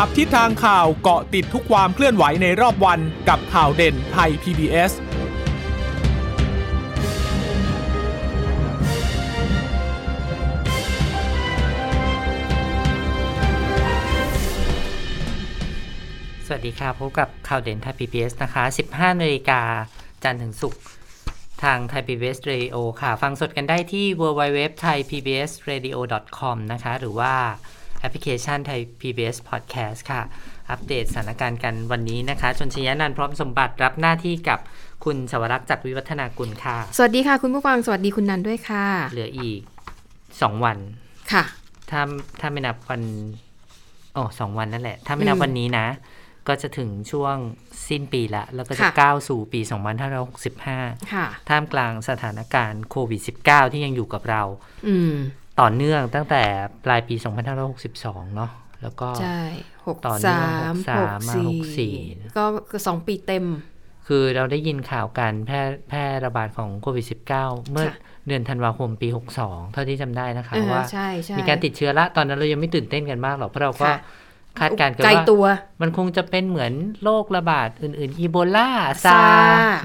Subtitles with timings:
[0.00, 4.92] จับทิศทางข่าวเกาะติดทุกความเคลื่อนไหวในรอบวันกับข่าวเด่นไทย PBS
[16.46, 19.60] สวัสดีครับพบกับข่าวเด่นไทย PBS นะคะ 15นาฬิกา
[20.24, 20.82] จันทร์ถึงศุกร์
[21.62, 25.96] ทางไทย PBS Radio ค่ะ ฟังสดกันได้ที่ www thai pbs radio
[26.38, 27.34] com นะคะ หรือว่า
[28.00, 30.22] แอปพลิเคชันไทย PBS Podcast ค่ะ
[30.70, 34.58] อัปเดตสถานการณ์กันวันนี้นะคะชนชยานันท์พร้อมสมบัติรับหน้าที่กับ
[35.04, 39.60] คุณสวรักษ์จากวิวัฒนากุลค่ะ สวัสดีค่ะ คุณผู้ฟังสวัสดีคุณนันด้วยค่ะ เหลืออีก
[40.12, 40.78] 2วัน
[41.32, 41.44] ค่ะ
[41.90, 42.00] ถ้า
[42.40, 43.02] ถ้าไม่นับวัน
[44.14, 45.86] โอ้สองวันนั่นแหละ ถ้าไม่นับอืมวันนี้นะ
[46.48, 47.36] ก็จะถึงช่วง
[47.88, 49.60] สิ้นปีละ แล้วก็จะค่ะก้าวสู่ปี
[50.36, 54.42] 2565 ค่ะ ท่ามกลางสถานการณ์โควิด -19 ที่ยังอยู่กับเรา
[54.88, 55.14] อืม
[55.60, 56.42] ต่อเนื่องตั้งแต่
[56.84, 57.14] ปลายปี
[57.74, 58.50] 2562 เนาะ
[58.82, 59.40] แล้วก็ใช่
[59.86, 61.94] หกต่อเนื่สาองมหกสามหกมาสี่หกสี่
[62.36, 63.44] ก็คือสองปีเต็ม
[64.06, 67.06] คือเราได้ยินข่าวการแพร่แพร่ระบาดของโควิด
[67.38, 67.96] -19 เมื่อค่ะ
[68.28, 69.08] เดือนธันวาคมปี
[69.40, 73.98] 62 เท่าที่จำได้นะคะเออว่าใช่ใช่มีการติดเชื้อละ ตอนนั้นเรายังไม่ตื่นเต้นกันมากหรอกเพราะเราก็ค่ะ
[74.60, 75.44] คาดการณ์กันไกลว่าตัว
[75.80, 76.72] มันคงจะเป็นเหมือน
[77.04, 78.70] โรคระบาดอื่นๆอีโบลา
[79.04, 79.22] ซาซา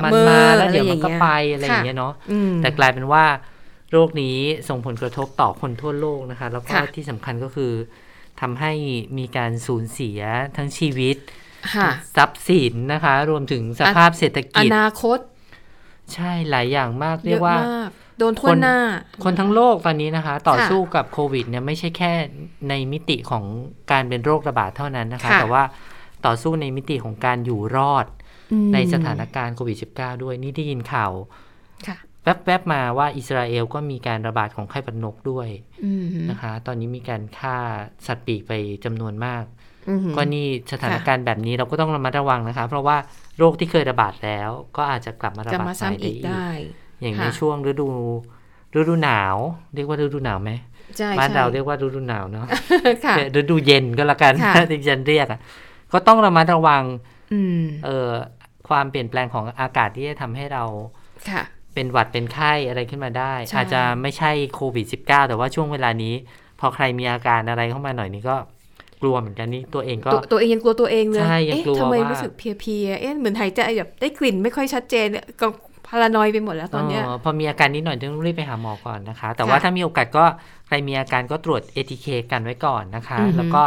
[0.04, 3.24] มันเมอร์มาแล้วเดี๋ยวมันก็อะไรอย่างเงี้ยไปอะไรอย่างเงี้ยเนาะอืมแต่กลายเป็นว่า
[3.92, 4.38] โรคนี้
[4.70, 7.72] ส่งผลกระทบต่อคนทั่วโลกนะคะ แล้วก็ค่ะที่สำคัญก็คือ
[8.42, 8.74] ทำให้
[9.18, 10.20] มีการสูญเสีย
[10.58, 11.18] ทั้งชีวิต
[11.76, 15.20] ค่ะทรัพย์สินนะคะ รวมถึงสภาพเศรษฐอกิจนาคต
[16.14, 18.78] ใช่หลายอย่างมากเรีเยยกอะว่ามากโดนทั่วหน้า
[19.24, 22.12] คนทั้งโลกตอนนี้นะคะ ต่อค่ะสู้กับโควิดเนี่ยไม่ใช่แค่
[22.70, 23.44] ในมิติของ
[23.92, 25.64] การเป็นโรคระบาดเท่านั้นนะคะค่ะแต่ว่า
[26.26, 28.06] ต่อสู้ในมิติของการอยู่รอด
[28.52, 31.12] อืมในสถานการณ์โควิด -19 ด้วยนี่ได้ยินข่าว
[31.88, 35.50] ค่ะ แวบๆมาว่าอิสราเอลก็มีการระบาดของไข้หวัดนกด้วย
[35.86, 37.58] อืมนะคะ ตอนนี้มีการฆ่า
[38.08, 38.54] สัตว์ปีกไป
[38.86, 39.44] จำนวนมาก
[39.90, 42.98] อืมก็นี่สถานการณ์แบบนี้เราก็ต้องระมัดระวังนะคะ เพราะว่า
[43.38, 46.50] โรคที่เคยระบาดแล้ว ก็อาจจะกลับมาระจะบาดมาใหม่ซ้ำได้อีกอีกได้
[47.02, 47.90] อย่างในค่ะช่วงฤดู
[48.78, 49.36] ฤดูหนาว
[49.76, 50.52] เรียกว่าฤดูหนาวไหม
[50.98, 52.46] ใช่บ้านใช่เราเรียกว่าฤดูหนาวเนาะ
[53.06, 55.40] ค่ะฤดูเย็นก็แล้วกันค่ะที่ฉันเรียกอะ
[55.94, 56.84] ก็ต้องระมัดระวัง
[57.34, 58.12] อืมเอ่อ
[58.70, 60.64] ความเปลี่ยนแปลงของอากาศที่จะทำให้เรา
[61.30, 66.14] ค่ะ เป็นหวัดเป็นไข้อะไรขึ้นมาได้ใช่อาจจะไม่ใช่โควิด -19 แต่ว่าช่วงเวลานี้
[66.60, 68.36] พอใครมีอาการอะไรเข้ามาหน่อยนี่ก็
[69.02, 75.48] กลัวเหมือนกันนี่ตัวเองก็ตัวตัวเองยังกลัวตัวเองเลยใช่ยังเอ๊ะกลัวทำไมว่ารู้สึกเพลียๆเอ๊ะเหมือนหายใจแบบได้กลิ่นไม่ค่อยชัดเจนเนี่ยก็
[75.88, 80.26] พารานอยไปหมดแล้วตอนเนี้ยเออพอมีอาการนิดหน่อยต้องรีบไปหาหมอก่อนนะคะ แต่ว่าค่ะถ้ามีโอกาสก็
[80.68, 83.64] ใครมีอาการก็ตรวจ ATK กันไว้ก่อนนะคะอือฮึแล้วก็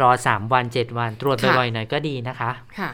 [0.00, 2.90] รอ 3 วัน 7 วันตรวจค่ะบ่อยๆหน่อยก็ดีนะคะ ค่ะ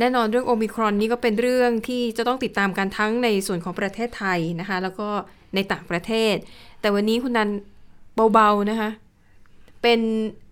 [0.00, 5.08] แน่นอนเรื่องโอมิครอนนี่ก็เป็นเรื่องที่จะต้องติดตามกันทั้งในส่วนของประเทศไทยนะคะ แล้วก็
[5.54, 6.34] ในต่างประเทศ
[6.80, 7.50] แต่วันนี้คุณนัน
[8.32, 8.90] เบาๆนะคะ
[9.82, 10.00] เป็น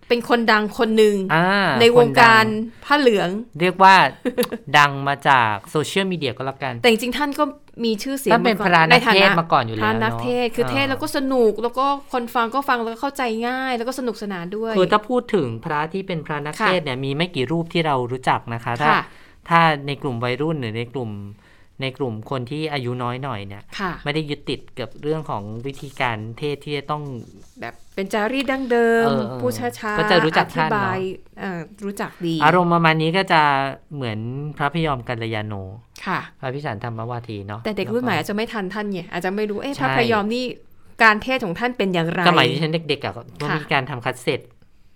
[0.07, 3.29] เป็นคนดังคนหนึ่งอ่าในวงการคนดัผ้าเหลือง
[3.61, 3.95] เรียกว่า
[4.77, 7.43] ดังมาจากโซเชียลมีเดียก็แล้วกัน แต่จริงๆท่านก็
[7.85, 19.03] มีชื่อเสียงท่านเป็นก่อพระนักในฐเทศน์มาก่อนอยู่แล้วพระนักเนอะเทศน์คือเออเทศน์แล้วก็สนุกแล้วก็คนฟังก็ฟังแล้วก็เข้าใจง่าย แล้วก็สนุกสนานด้วยคือถ้าพูดถึงพระที่เป็นพระนักค่ะเทศน์เนี่ยมีไม่กี่รูปที่เรารู้จักนะคะถ้าค่ะ
[19.49, 21.11] ถ้าในกลุ่มวัยรุ่นหรือในกลุ่ม
[21.81, 27.03] ในกลุ่มคนที่อายุน้อยหน่อยเนี่ยค่ะไม่ได้ยึดติดกับเรื่องของวิธีการเทศที่จะต้อง
[27.59, 30.99] แบบเป็นจารีตดั้งเดิมเออเออพูดช้าๆก็จะรู้จักอธิท่านเนอะบาย
[31.39, 33.41] เอ่อรู้จักดี อารมณ์ประมาณนี้ก็จะ
[33.95, 34.19] เหมือน
[34.57, 35.53] พระพยอมกัลยาโน
[36.05, 40.45] ค่ะ พระพิสารธรรมวาทีเนาะแต่เด็กรุ่นใหม่แล้อาจจะไม่ทันท่านไงอาจจะไม่รู้เอ๊ะใช่พระพยอมนี่
[41.03, 44.39] การเทศน์ของท่านเป็นอย่างไรสมัยที่ฉันเด็กๆอะก็ค่ะมีการทำคัดเซ็ต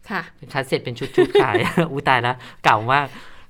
[0.09, 0.21] ค่ะ
[0.53, 1.55] คัดเซ็ตเป็นชุดๆขาย
[1.91, 2.35] อุ้ยตายแล้ว
[2.66, 3.07] เก่ามาก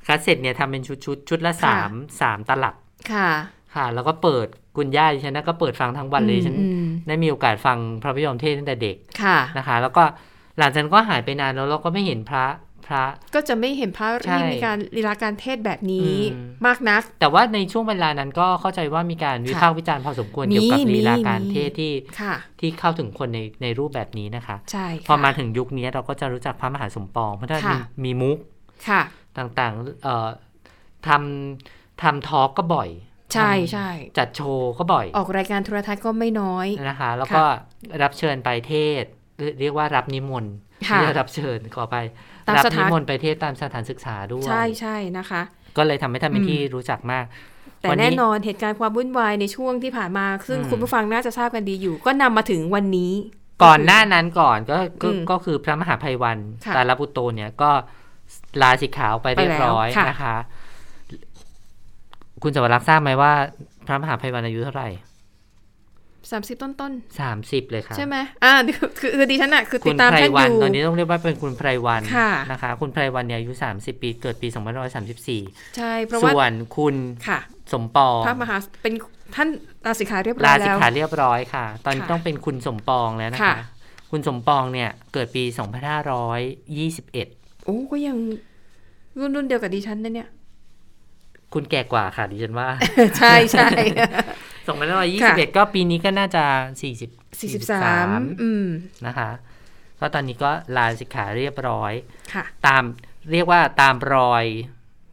[0.09, 2.75] คัดเซ็ตเนี่ยทำเป็นชุดๆชุดละค่ะสามสามตลับ
[3.13, 3.29] ค่ะ
[3.75, 4.47] ค่ะ แล้วก็เปิด
[4.77, 10.03] คุณย่าดิฉันนะก็เปิดฟังทั้งวันเลยฉันอืมได้มีโอกาสฟังพระพยอมเทศน์ตั้งแต่เด็กค่ะนะคะ แล้วก็
[10.59, 12.45] หลังจากนั้นก็หายไปนานแล้วเราก็ไม่เห็นพระ
[12.87, 13.03] พระ
[13.35, 28.37] ก็จะไม่เห็นพระใช่ที่มีการลีลาการเทศน์แบบนี้อืมมากนัก แต่ว่าในช่วงเวลานั้นก็เข้าใจว่ามีการวิพากษ์วิจารณ์พอสมควรเกี่ยวกับมีลีลาการมีเทศน์ที่ค่ะที่เข้าถึงคนในในรูปแบบนี้นะคะใช่พอค่ะมาถึงยุคนี้เราก็จะรู้จักพระมหาสมปองเพราะท่านค่ะมีมีมุก
[28.89, 29.01] ค่ะ
[29.39, 30.27] ต่างๆเอ่อ
[31.07, 32.89] ทำทำทอล์กก็บ่อย
[33.33, 37.43] ใช่ใช่จัดโชว์ก็บ่อย ออกรายการโทรทัศน์ก็ไม่น้อยนะคะ แล้วก็
[38.03, 40.53] รับเชิญไปเทศน์เรียเรียกว่ารับนิมนต์
[40.89, 41.97] ค่ะไม่ใช่รับเชิญขอไป
[42.47, 45.41] ตามรับสนิถานมนต์ไปเทศน์ตามสถานศึกษาด้วย ใช่ใช่นะคะ
[45.77, 47.25] ก็เลยทำให้ท่านเป็นอืมที่รู้จักมาก
[47.81, 53.13] แต่วันนี้แน่นอนเหตุการณ์ความวุ่นวายในช่วงที่ผ่านมา ซึ่งอืมคุณผู้ฟังน่าจะทราบกันดีอยู่ ก็นำมาถึงวันนี้
[53.63, 57.71] ก่อนหน้านั้นก่อนก็ก็อืมก็คือพระมหาภัยวันค่ะตาลปุตโตเนี่ยก็
[58.61, 60.35] ลาสิกขาออกไปเรียบร้อยไปแล้วค่ะนะคะ
[62.43, 63.31] คุณสวรักษ์ทราบไหมว่า
[63.85, 64.89] พระมหาภัยวันอายุเท่าไหร่
[66.31, 66.91] สามสิบต้นต้น
[67.31, 74.47] 30เลยค่ะๆใช่ไหมอ่าคือคือคือดิฉันอะคือคุติณดตามไพรท่านวัอนยู่ตอนนี้ต้องเรียกว่าเป็นคุณไพรวันค่ะนะคะ คุณไพรวันเนี่ยอายุ30ปีเกิดปี
[75.13, 76.95] 2534ใช่เพราะว่าส่วนคุณ
[77.27, 77.39] ค่ะ
[77.73, 78.93] สมปองพระมหาเป็น
[79.35, 79.49] ท่าน
[79.85, 83.55] ลาสิกขาเรียบร้ลาอยสิกแล้วขาเรียบร้อยค่ะ ตอนนี้ค่ะต้องเป็นคุณสมปองแล้วนะคะค่ะ
[84.11, 85.55] คุณสมปองเนี่ยเกิดปี2521
[86.07, 87.23] โอ้
[87.91, 88.17] ก็ยัง
[89.19, 90.29] รุ่นรุ่นเดียวกับดิฉันนะเนี่ย
[91.53, 92.69] คุณแก่กว่าค่ะดิฉันว่า
[93.17, 93.69] ใช่ใช่
[94.79, 96.93] 2521ก็ปีนี้ก็น่าจะ40สี่
[97.53, 97.87] สิบสา
[98.17, 98.67] มอืม
[99.05, 99.29] นะคะ
[99.99, 101.93] ก็ตอนนี้ก็ลาสิกขาเรียบร้อย
[102.33, 102.83] ค่ะ ตาม
[103.31, 104.45] เรียกว่าตามรอย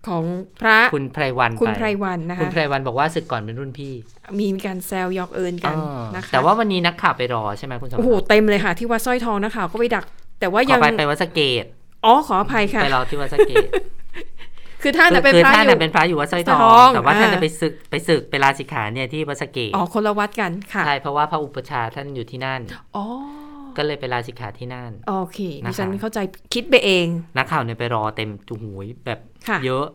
[0.08, 0.24] ของ
[0.60, 3.92] พระคุณไพรวันคุณไปไพรวันนะคุณคะไพรวันบอกว่าศึกก่อนเป็นรุ่นพี่
[4.40, 10.04] มีการแซวหยอกเอิญกันเออนะคะแต่ว่าวันนี้นักข่าวไปรอใช่ไหมคุณสมโอ้โหบัติเต็มเลยค่ะ ที่วัดสร้อยทองนะคะก็ไปดัก
[10.40, 11.64] แต่ว่าขยัองไปไปวัดสะเกต
[12.06, 13.66] อ๋อขออภัยค่ะ ไปรอที่วัดสะเกต
[14.82, 22.60] คือท่านน่ะเป็นคือพระท่านอยู่น่ะเป็นพระอยู่วัดสร้อยทสร้ออยทองงแต่ว่าท่านอ่าจะไปศึกไปศึกไปลาสิกขาเนี่ยที่วัดสะเกตอ๋อคนละวัดกันค่ะใช่เพราะว่าพระอุปชฌาย์ท่านอยู่ที่นั่น
[22.96, 23.04] อ๋อ
[23.76, 26.18] ก็เลยไปลาสิกขาที่นั่น โอเคนะคะดิฉันเข้าใจ
[26.54, 27.06] คิดไปเอง
[27.36, 29.18] นักข่าวเนี่ยไปรอเต็มจุหูยแบบ
[29.48, 29.86] ค่ะเยอะ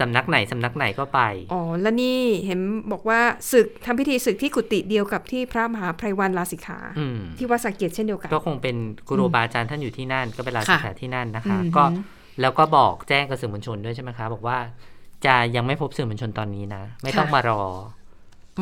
[0.00, 1.20] สำนักไหนสำนักไหนก็ไป
[1.52, 2.60] อ๋อ แล้วนี่เห็น
[2.92, 3.20] บอกว่า
[3.52, 8.76] ศึกทำพิธีศึกที่กุฏิเดียวกับที่พระมหาไพรวันลาสิกขาอืมที่วัดสักเกตเช่นเดียวกัน ก็คงเป็น
[9.08, 11.84] ครูบาอาจารย์ท่านอยู่ที่นั่น ก็ไปลาค่ะสิกขาที่นั่นนะคะอืมก็
[12.40, 14.58] แล้วก็บอกแจ้งกับสื่อมวลชนด้วยใช่ไหมคะ บอกว่า
[15.26, 17.60] จะยังไม่พบสื่อมวลชนตอนนี้นะ ไม่ต้องมารอ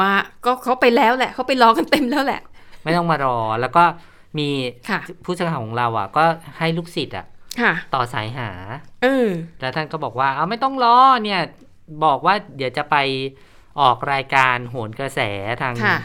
[0.00, 0.10] มา
[0.44, 2.40] ก็เขาไปแล้วแหละเขาไปรอกันเต็มแล้วแหละ
[2.84, 3.84] ไม่ต้องมารอแล้วก็
[4.38, 4.48] มี
[4.88, 6.24] ค่ะผู้สื่อข่าวของเราอะ ก็
[6.58, 7.33] ให้ลูกศิษย์อะค่ะ
[7.94, 8.50] ต่อสายหา
[9.02, 9.28] เออ
[9.60, 11.40] แล้วท่านก็บอกว่า เอาไม่ต้องรอเนี่ย
[12.04, 12.96] บอกว่าเดี๋ยวจะไป
[13.80, 15.20] ออกรายการโหนกระแส
[15.62, 15.98] ทางค่ะ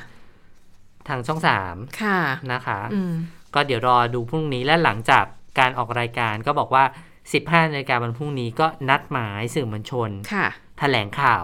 [1.07, 2.19] ทางช่องสามค่ะ
[2.51, 3.13] นะคะอืม
[3.53, 5.25] ก็เดี๋ยวรอดูพรุ่งนี้และหลังจาก
[5.59, 6.83] การออกรายการก็บอกว่า
[7.27, 10.47] 15นาฬิกาวันพรุ่งนี้ก็นัดหมายสื่อมวลชนค่ะ
[10.79, 11.43] แถลงข่าว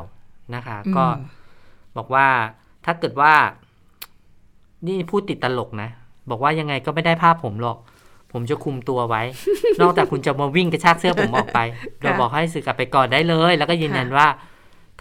[0.56, 1.06] นะคะอืมก็
[1.98, 2.28] บอกว่า
[2.86, 3.34] ถ้าเกิดว่า
[4.88, 5.90] นี่พูดติดตลกนะ
[6.30, 7.78] บอกว่ายังไงก็ไม่ได้ภาพผมหรอก
[8.36, 9.24] ผมจะคุมตัวไว้
[9.82, 11.60] นอกจากคุณจะมาวิ่งกระชากเสื้อผมออกไป
[12.02, 14.28] เราบอกให้สึกกลับไปก่อนได้เลย แล้วก็ยืนยันว่า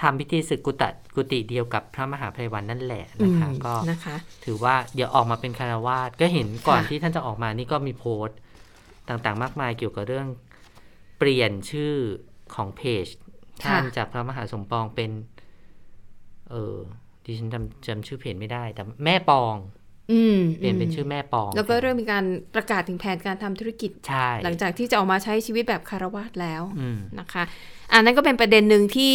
[0.00, 8.38] ทำพิธีศึกกุตะกุฏิเดียวกับพระมหาไพรวันนั่นแหละอืนะมคะ ก็นะคะถือว่าเดี๋ยวออกมาเป็นคารวาสก็เห็นก่อนค่ะที่ท่านจะออกมานี่ก็มีโพสต์
[9.08, 10.26] ต่างๆ มากมายเกี่ยวกับเรื่อง
[11.18, 11.94] เปลี่ยนชื่อ
[12.54, 13.06] ของเพจ
[13.62, 15.10] ท่านจากพระมหาสมปองเป็น
[16.50, 16.76] เออ
[17.24, 19.83] ดิฉันจำจำชื่อเพจไม่ได้ แต่แม่ปองอืม
[20.58, 22.24] เปลี่ยนเป็นชื่อแม่ปอง แล้วก็เริ่มมีการ
[22.54, 27.44] ประกาศถึงแผนการทำธุรกิจใช่หลังจากที่จะออกมาใช้ชีวิตแบบคารวาสแล้วอืมนะคะ
[27.92, 29.14] อันนั้นก็เป็นประเด็นหนึ่งที่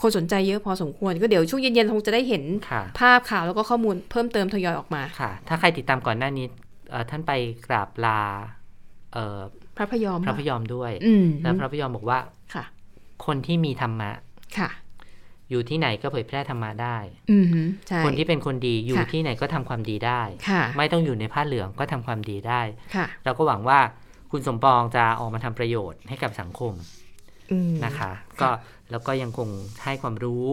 [0.00, 6.46] คนสนใจเยอะพอสมควร ก็เดี๋ยวช่วงเย็นๆคงจะได้เห็นค่ะภาพข่าวแล้วก็ข้อมูลเพิ่มเติมทยอยออกมาค่ะ ถ้าใครติดตามก่อนหน้านี้
[6.90, 7.32] เอ่อท่านไป
[7.66, 8.20] กราบลา
[9.12, 9.38] เอ่อ
[9.76, 12.18] พระพยอมพระพยอมด้วยอืมแล้วพระพยอมบอกว่า
[12.54, 12.64] ค่ะ
[13.26, 14.10] คนที่มีธรรมะ
[14.58, 14.68] ค่ะ
[15.52, 16.96] อยู่ที่ไหนก็เผยแพร่ธรรมะได้
[17.30, 17.46] อืม
[17.88, 22.60] ใช่คนที่เป็นคนดีอยู่ค่ะที่ไหนก็ทำความดีได้ค่ะไม่ต้องอยู่ในผ้าเหลืองก็ทำความดีได้
[22.94, 23.78] ค่ะเราก็หวังว่า
[24.30, 26.72] คุณสมปองจะออกมาทำประโยชน์ให้กับสังคม
[27.52, 28.10] อืมนะคะ
[28.40, 28.48] ก็
[28.90, 29.48] แล้วก็ยังคง
[29.84, 30.48] ให้ความรู้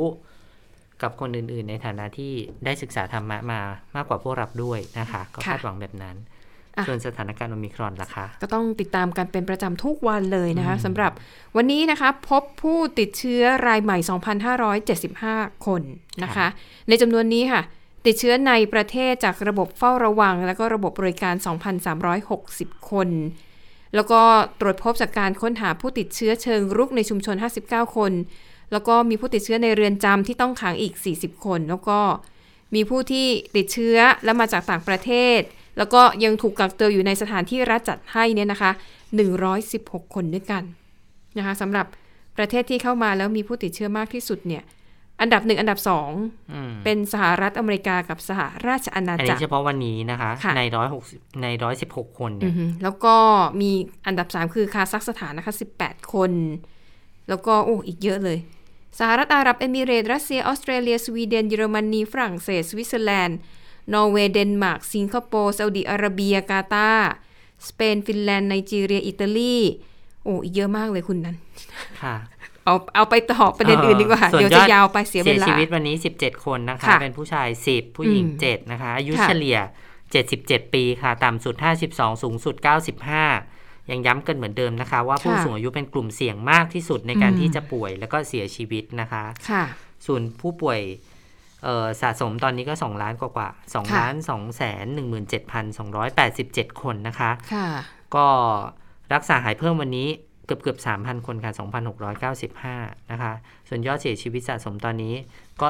[1.01, 2.34] กับคนอื่น ๆ ในฐานะที่
[2.66, 3.60] ได้ศึกษาธรรมะมา
[3.96, 6.38] มากกว่าพวกเราด้วยนะคะ ก็คาดหวังแบบนั้นอะ
[6.88, 11.12] ส่วนสถานการณ์โอมิครอนล่ะคะ ก็ต้องติดตามกันเป็นประจำทุกวันเลยนะคะอืมสำหรับ
[11.56, 13.98] วันนี้นะคะพบผู้ติดเชื้อรายใหม่
[14.81, 15.81] 2,575 คน
[16.24, 16.48] นะคะ
[16.88, 17.62] ในจำนวนนี้ค่ะ
[18.06, 21.36] ติดเชื้อในประเทศจากระบบเฝ้าระวัง แล้วก็ระบบบริการ
[22.12, 23.10] 2,360 คน
[23.96, 24.22] แล้วก็
[24.60, 28.12] ตรวจพบจากการค้นหาผู้ติดเชื้อเชิงรุกในชุมชน 59 คน
[28.72, 32.00] แล้วก็มีผู้ติดเชื้อในเรือนจำที่ต้องขังอีก 40 คน แล้วก็
[32.75, 35.39] มีผู้ที่ติดเชื้อและมาจากต่างประเทศ
[35.79, 38.71] แล้วก็ยังถูกกักตัวอยู่ในสถานที่รัฐจัดให้เนี่ยนะคะ
[39.43, 40.63] 116 คนด้วยกัน
[41.38, 41.86] นะคะสำหรับ
[42.38, 44.63] ประเทศที่เข้ามาแล้วมีผู้ติดเชื้อมากที่สุดเนี่ย
[45.21, 46.09] อันดับหนึ่งอันดับสอง
[46.53, 51.03] อืมเป็นสหรัฐอเมริกากับสหราชอาณาจักรอันนี้กรเฉพาะวันนี้นะคะค่ะในร้อยหก
[51.41, 53.15] ในร้อยสิบหกคนเนี่ยอือฮึแล้วก็
[53.62, 53.71] มี
[54.07, 56.31] อันดับ3คือคาซัคสถานนะคะ18คน
[57.29, 58.38] แล้วก็โอ้อีกเยอะเลย
[59.00, 63.38] สหรัฐอาหรับเอมิเรตส์รัสเซียออสเตรเลียสวีเดนเยอรมนีฝรั่งเศสสวิตเซอร์แลนด์
[63.93, 67.12] นอร์เวย์เดนมาร์กสิงคโปร์ซาอุดิอาระเบียกาตาร์
[67.67, 69.58] สเปนฟินแลนด์ไนจีเรียอิตาลี
[70.24, 71.36] โอ้อีกเยอะมากเลยคุณนั้น
[72.01, 72.15] ค่ะ
[72.65, 79.58] เอาเอาไปต่อประเด็นอื่นดีกว่าส่วนเดี๋ยวจะยาวไปเสียเวเสียลาชีวิตวันนี้ 17 คนนะคะค่ะเป็นผู้ชาย 10 ผู้หญิงอืม7นะคะ อายุค่ะเฉลี่ย
[80.15, 81.55] 77 ปีค่ะ ต่ำสุด
[81.89, 82.55] 52 สูงสุด
[83.24, 89.63] 95 ยังย้ำกันเหมือนเดิมนะคะ ว่าผู้ค่ะสูงอายุเป็นกลุ่มเสี่ยงมากที่สุดในการอืมที่จะป่วยแล้วก็เสียชีวิตนะคะค่ะ
[90.05, 91.09] ส่วนผู้ป่วยเอ่อ
[92.01, 94.86] สะสมตอนนี้ก็ 2 ล้านกว่ากว่า2ค่ะล้าน2แสน
[96.04, 97.68] 17,287 คนนะคะค่ะ
[98.16, 98.25] ก็
[99.13, 100.10] รักษาหายเพิ่มวันนี้
[100.46, 101.51] เกือบเกือบ3,000 คนค่ะ
[102.32, 103.34] 2,695 นะคะ
[103.68, 105.13] ส่วนยอดเสียชีวิตสะสมตอนนี้
[105.62, 105.68] ก็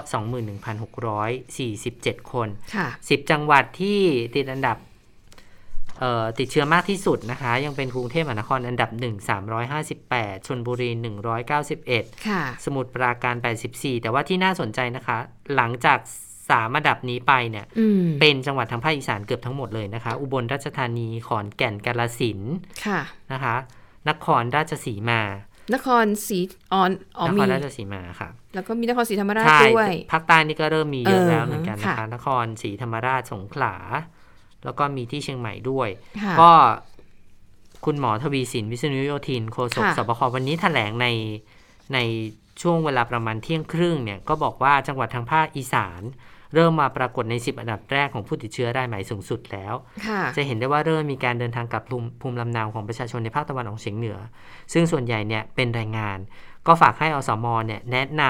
[0.79, 3.99] 21,647 คนค่ะ10 จังหวัดที่
[4.35, 4.88] ติดอันดับเอ่อ
[6.39, 9.29] ติดเชื้อมากที่สุดนะคะ ยังเป็นกรุงเทพมหานครอันดับ 1
[9.69, 10.89] 358ชนบุรี
[11.57, 13.35] 191ค่ะสมุทรปราการ
[13.69, 15.17] 84 แต่ว่าที่น่าสนใจนะคะ
[15.55, 15.99] หลังจาก
[16.49, 22.53] สามอันดับนี้ไปเนี่ยอืมเป็นจังหวัดทางภาคอีสานเกือบทั้งหมดเลยนะคะ อุบลราชธานีขอนแก่นกาฬสินธุ์
[22.85, 22.99] ค่ะ
[23.33, 23.55] นะคะ
[24.09, 25.21] นครราชสีมา
[25.73, 26.39] นครศรี
[26.73, 26.81] อ๋อ
[27.17, 33.75] อ๋อนคมีรราชสีมาค่ะแล้วก็มีนครศรีธรรมราชใช่ด้วยภาคใต้นี่ก็เริ่มมีเยอะเออแล้วเหมือนกันนะค่ะคะ นครศรีธรรมราชสงขลา
[34.65, 35.89] แล้วก็มีที่เชียงใหม่ด้วย
[36.23, 36.51] ค่ะก็
[37.85, 41.07] คุณหมอทวีสินวิษณุโยธินโฆษกค่ะสบควันนี้แถลงใน
[41.93, 41.97] ใน
[42.61, 46.01] ช่วงเวลาประมาณเที่ยงครึ่งเนี่ยก็บอกว่าจังหวัดทางภาคอีสาน
[46.55, 49.73] เริ่มมาปรากฏใน 10 อันดับแรกของผู้ติดเชื้อรายใหม่สูงสุดแล้ว
[50.07, 54.17] ค่ะจะเห็นได้ว่าเริ่มมีการเดินทางกลับภูมิภูมิลำเนาของประชาชนในภาคตะวันออกเฉียงเหนือ
[54.73, 56.17] ซึ่งส่วนใหญ่เนี่ยเป็นแรงงาน
[56.67, 58.23] ก็ฝากให้อสมเนี่ยแนะน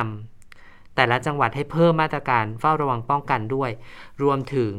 [0.48, 3.72] ำแต่ละจังหวัดให้เพิ่มมาตรการเฝ้าระวังป้องกันด้วย
[4.24, 4.74] รวมถึง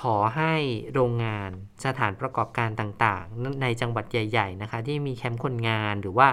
[0.00, 0.54] ขอให้
[0.94, 1.50] โรงงาน
[1.84, 6.28] สถานประกอบการต่างๆ ในจังหวัดใหญ่ๆนะคะที่มีแคมป์คนงานหรือว่า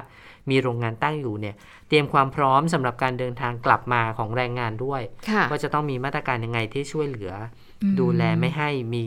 [0.49, 1.55] มีโรงงานตั้งอยู่เนี่ย
[1.87, 7.33] เตรียมความพร้อมสำหรับการเดินทางกลับมาของแรงงานด้วยค่ะว่าจะต้องมีมาตรการยังไงที่ช่วยเหลือ
[7.81, 9.05] อมดูแลไม่ให้มี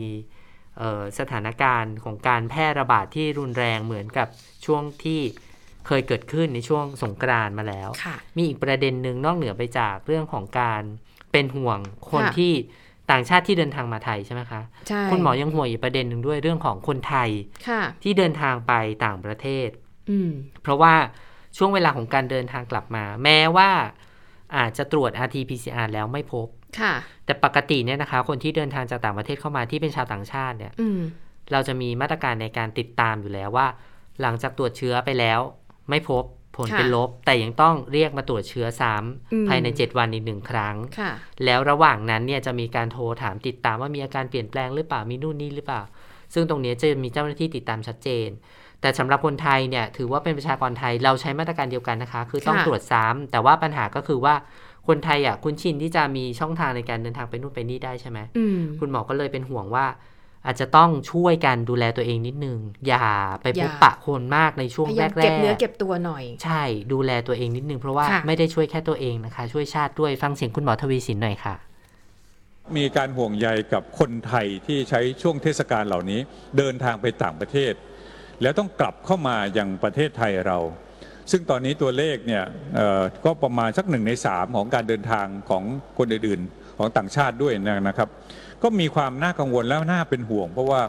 [0.77, 4.27] เอ่อสถานการณ์ของการแพร่ระบาดที่รุนแรงเหมือนกับ
[4.65, 5.21] ช่วงที่
[5.87, 10.81] เคยเกิดขึ้นในช่วงสงกรานต์มาแล้วค่ะมีอีกประเด็นหนึ่งนอกเหนือไปจากเรื่องของการ
[11.31, 11.79] เป็นห่วง
[12.11, 12.53] คนค่ะที่
[13.11, 17.29] ต่างชาติที่เดินทางมาไทยใช่ไหมคะใช่คุณหมอยังห่วงอีกประเด็นหนึ่งด้วยเรื่องของคนไทย
[17.67, 18.73] ค่ะที่เดินทางไป
[19.05, 19.69] ต่างประเทศ
[20.09, 20.31] อืม
[20.61, 20.93] เพราะว่า
[21.57, 23.69] ช่วงเวลาของการเดินทางกลับมา แม้ว่า
[24.57, 26.47] อาจจะตรวจ RT-PCR แล้วไม่พบ
[26.79, 26.93] ค่ะ
[27.25, 30.99] แต่ปกติเนี่ยนะคะ คนที่เดินทางจากต่างประเทศเข้ามาที่เป็นชาวต่างชาติเนี่ยอืม
[31.51, 33.67] เราจะมีมาตรการในการติดตามอยู่แล้วว่า
[34.21, 35.39] หลังจากตรวจเชื้อไปแล้ว
[35.89, 36.23] ไม่พบ
[36.57, 38.93] ผลค่ะเป็นลบ แต่ยังต้องเรียกมาตรวจเชื้อซ้
[39.31, 41.11] อืมำภายใน 7 วันอีกหนึ่งครั้งค่ะ
[41.45, 45.81] แล้วระหว่างนั้นเนี่ยจะมีการโทรถามติดตามว่ามีอาการเปลี่ยนแปลงหรือเปล่ามีนู่นนี่หรือเปล่า
[46.33, 48.29] ซึ่งตรงนี้จะมีเจ้าหน้าที่ติดตามชัดเจน
[48.81, 54.35] แต่สำหรับคนไทยเนี่ยถือว่าเป็นประชากรไทยเราใช้มาตรการเดียวกันนะคะ คือต้องค่ะตรวจซ้ำแต่ว่าปัญหาก็คือว่า
[54.87, 59.85] คนไทยอะคุ้นชินที่จะมีช่องทางในการเดินทางไปนู่นไปนี่ได้ใช่ไหมอืมคุณหมอก็เลยเป็นห่วงว่า
[60.45, 63.07] อาจจะต้องช่วยกันดูแลตัวเองนิดนึง อย่า
[63.41, 71.55] ไปพบอย่าปะคนมากในช่วงพยายามแรเก็บกเนื้อเก็บตัวหน่อยๆใช่ดูแลตัวเองนิดนึง เพราะว่าค่ะไม่ได้ช่วยแค่ตัวเองนะคะ ช่วยชาติด้วยฟังเสียงคุณหมอทวีสินหน่อยค่ะ
[72.77, 76.19] มีการห่วงใยกับคนไทยที่ใช้ช่วงเทศกาลเหล่านี้
[76.57, 77.73] เดินทางไปต่างประเทศ
[78.41, 80.57] แล้วต้องกลับเข้ามายังประเทศไทยเรา
[81.31, 82.43] ซึ่งตอนนี้ตัวเลขเนี่ย
[82.75, 85.63] เอ่อก็ประมาณสักหนึ่งในสามของการเดินทางของ
[85.97, 87.53] คนอื่นๆ ของต่างชาติด้วย
[87.87, 88.09] นะครับ
[88.63, 90.81] ก็มีความน่ากังวลแล้วน่าเป็นห่วง เพราะว่า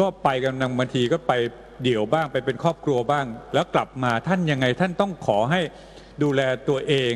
[0.00, 1.32] ก็ไปกันบางทีก็ไป
[1.82, 5.60] เดี่ยวบ้างไปเป็นครอบครัวบ้าง แล้วกลับมาท่านยังไงท่านต้องขอให้
[6.22, 7.14] ดูแลตัวเอง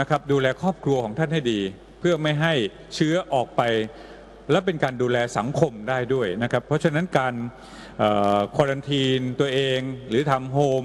[0.00, 1.60] นะครับดูแลครอบครัวของท่านให้ดี
[2.00, 2.52] เพื่อไม่ให้
[2.94, 3.62] เชื้อออกไป
[4.50, 7.34] และเป็นการดูแลสังคมได้ด้วยนะครับ เพราะฉะนั้นการ
[8.56, 10.84] ควอรันทีนตัวเองหรือทำโฮม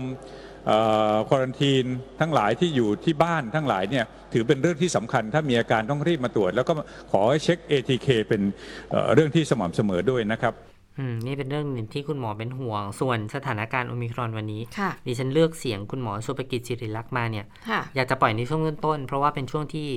[1.30, 1.86] ควอรันทีน
[2.20, 6.74] ทั้งหลายที่อยู่ที่บ้านทั้งหลายเนี่ยถือเป็นเรื่องที่สำคัญ ถ้ามีอาการต้องรีบมาตรวจ แล้วก็
[7.12, 8.42] ขอให้เช็ค ATK เป็น
[8.90, 10.54] เอ่อเรื่องที่สม่ำเสมอด้วยนะครับ
[11.00, 19.90] อืมนี่เป็นเรื่องหนึ่งที่คุณหมอเป็นห่วง ส่วนสถานการณ์โอมิครอนวันนี้ค่ะดิฉันเลือกเสียงคุณหมอสุภกิจสิริลักษณ์มาเนี่ยค่ะอยากจะปล่อยในช่วงต้นๆ เพราะว่าเป็นช่วงที่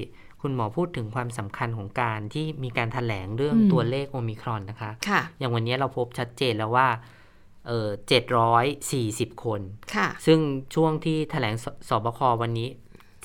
[0.42, 6.87] คุณหมอพูดถึงความสำคัญของการที่มีการถแถลงเรื่องอืมตัวเลขโอมิครอนนะคะค่ะอย่างวันนี้เราพบชัดเจนแล้วว่า
[7.68, 9.60] เออเจ็ดร้อยสี่สิบคน
[9.94, 10.38] ค่ะ ซึ่ง
[10.75, 12.68] ช่วงที่แถลงสสบควันนี้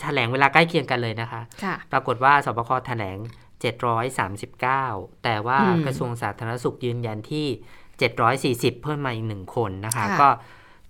[0.02, 3.18] แถลงเวลาใกล้เคียงกันเลยนะคะ ค่ะ ปรากฏว่าสบคแถลง
[4.40, 7.48] 739 แต่ว่าอืมกระทรวงสาธารณสุขยืนยันที่
[8.76, 10.30] 740 เพิ่มมาอีกหนึ่งคนนะคะค่ะก็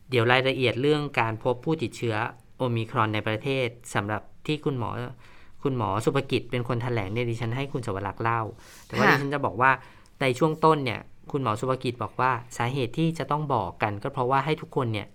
[0.09, 2.15] เดี๋ยวรายละเอียดเรื่องการพบผู้ติดเชื้อ
[2.57, 4.89] โอมิครอนในประเทศสำหรับที่คุณหมอ
[5.63, 8.41] คุณหมอสุภกิจเป็นคนแถลงเนี่ยดิฉันให้คุณสวรักษ์เล่า
[8.85, 9.71] แต่ว่าค่ะดิฉันจะบอกว่า
[10.21, 11.01] ในช่วงต้นเนี่ย
[11.33, 15.07] คุณหมอสุภกิจบอกว่าสาเหตุที่จะต้องบอกกัน ก็เพราะว่าให้ทุกคนเนี่ย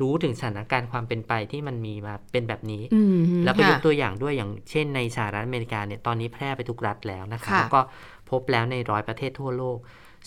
[0.00, 7.80] รู้ถึงสถานการณ์ความเป็นไปที่มันมีมาเป็นแบบนี้อืมแล้วก็ยกค่ะตัวอย่างด้วยอย่างเช่นในสหรัฐอเมริกาเนี่ยตอนนี้แพร่ไปทุกรัฐแล้วนะคะค่ะแล้วก็
[8.30, 9.78] พบแล้วในร้อยประเทศทั่วโลก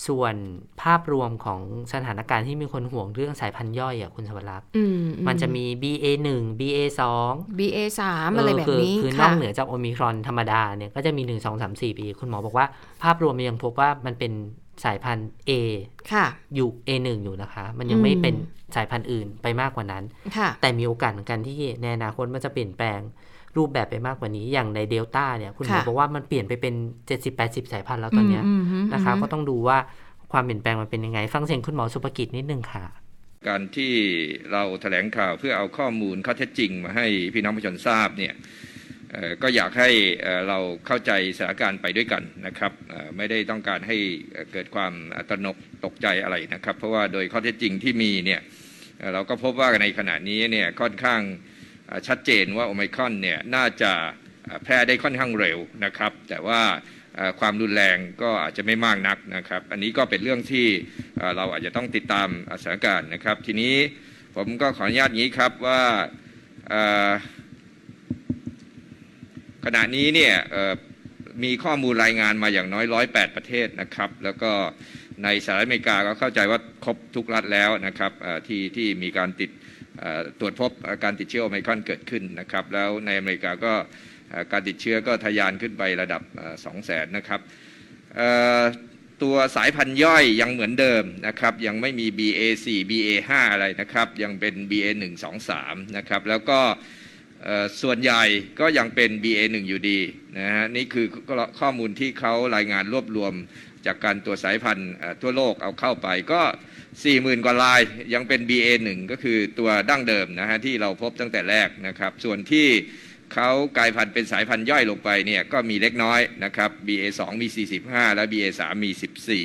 [0.08, 0.36] ส่วน
[0.82, 1.62] ภาพรวมของ
[1.94, 6.80] สถานการณ์ที่มีคนห่วงเรื่องสายพันธุ์ย่อยอะคุณสวรักษ์อืมมันจะมี BA 1 BA
[7.20, 12.66] 2 BA สามอะไรแบบนี้คือนค่ะอกเหนือจากโอมิครอนธรรมดาเนี่ยก็จะมี 1 2 3 4ปีคุณหมอบอกว่า
[13.04, 14.32] ภาพรวมมันยังพบว่ามันเป็น
[14.86, 15.52] สายพันธุ์ A
[16.12, 18.36] ค่ะ อยู่ A1 อยู่นะคะ มันยังไม่อืมเป็น
[18.76, 20.04] สายพันธุ์อื่นไปมากกว่านั้น
[20.38, 23.00] ค่ะแต่มีโอกาสเหมือนกันที่ในอนาคตมันจะเปลี่ยนแปลง
[23.58, 26.74] รูปแบบไปมากกว่านี้ อย่างในเดลต้าเนี่ยคุณหมอค่ะบอกว่ามันเปลี่ยนไปเป็น
[27.24, 29.78] 70-80 สายพันธุ์แล้วตอนเนี้ยมมนะคะอืมก็ต้องดูว่า
[30.32, 32.86] ความเปลี่ยนแปลงมันเป็นยังไง ฟังเสียงคุณหมอสุภกิจนิดนึงค่ะ
[33.48, 33.94] การที่
[34.52, 38.79] เราแถลงข่าวเพื่อเอาข้อมูลข้อเท็จจริงมาให้พี่น้องประชาชนทราบเนี่ยเอ่อ
[39.42, 39.90] ก็อยากให้
[40.48, 42.72] เราเข้าใจสถานการณ์ไปด้วยกันนะครับ
[43.18, 43.98] ไม่ได้ต้องการให้
[44.52, 44.94] เกิดความ
[45.30, 48.42] ตระหนกตกใจอะไรนะครับ เพราะว่าโดยข้อเท็จจริงที่มีเนี่ย
[49.14, 51.22] เราก็พบว่าในขณะนี้เนี่ยค่อนข้าง
[52.08, 53.92] ชัดเจนว่าโอไมครอนเนี่ยน่าจะ
[54.64, 56.62] แพร่ได้ค่อนข้างเร็วนะครับ แต่ว่า
[57.40, 60.68] ความรุนแรงก็อาจจะไม่มากนักนะครับ อันนี้ก็เป็นเรื่องที่
[61.36, 62.28] เราอาจจะต้องติดตาม
[62.62, 63.76] สถานการณ์นะครับ ทีนี้
[64.36, 65.82] ผมก็ขออนุญาตอย่างนี้ครับว่า
[69.66, 70.34] ขณะนี้เนี่ย
[71.44, 74.52] มีข้อมูลรายงานมาอย่างน้อย 108 ประเทศนะครับ แล้วก็
[75.24, 78.12] ในสหรัฐอเมริกาก็เข้าใจว่าครบทุกรัฐแล้วนะครับ
[78.48, 79.50] ที่ที่มีการติด
[80.40, 80.72] ตรวจพบ
[81.04, 83.74] การติดเชื้อโอไมครอนเกิดขึ้นนะครับ แล้วในอเมริกาก็
[84.52, 86.22] การติดเชื้อก็ทะยานขึ้นไประดับ
[86.66, 87.42] สองแสนนะครับ
[89.24, 96.60] ตัวสายพันธุ์ย่อยยังเหมือนเดิมนะครับ ยังไม่มี BA4 BA5 อะไรนะครับ ยังเป็น BA1 2 3 นะครับ แล้วก็
[97.82, 98.24] ส่วนใหญ่
[98.60, 100.00] ก็ยังเป็น BA1 อยู่ดี
[100.40, 101.06] นะฮะนี่คือ
[101.60, 103.34] ข้อมูลที่เขารายงานรวบรวม
[103.86, 106.42] จากการตัวจสายพันธุ์เอ่อทั่วโลกเอาเข้าไปก็
[106.94, 107.82] 40,000 กว่าลาย
[108.14, 112.68] ยังเป็น BA1 ก็คือตัวดั้งเดิมนะฮะที่เราพบตั้งแต่แรกนะครับ ส่วนที่
[113.34, 117.48] เขากลายพันธุ์เป็นสายพันธุ์ย่อยลงไปเนี่ยก็มีเล็กน้อยนะครับ BA2 มี
[117.86, 118.90] 45 และ BA3 มี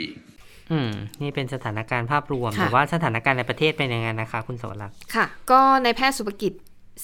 [0.08, 6.52] 14อืม นี่เป็นสถานการณ์ภาพรวมค่ะแต่ว่าสถานการณ์ในประเทศเป็นยังไงนะคะ คุณสวรักษ์ค่ะ ก็ในแพทย์สุภกิจ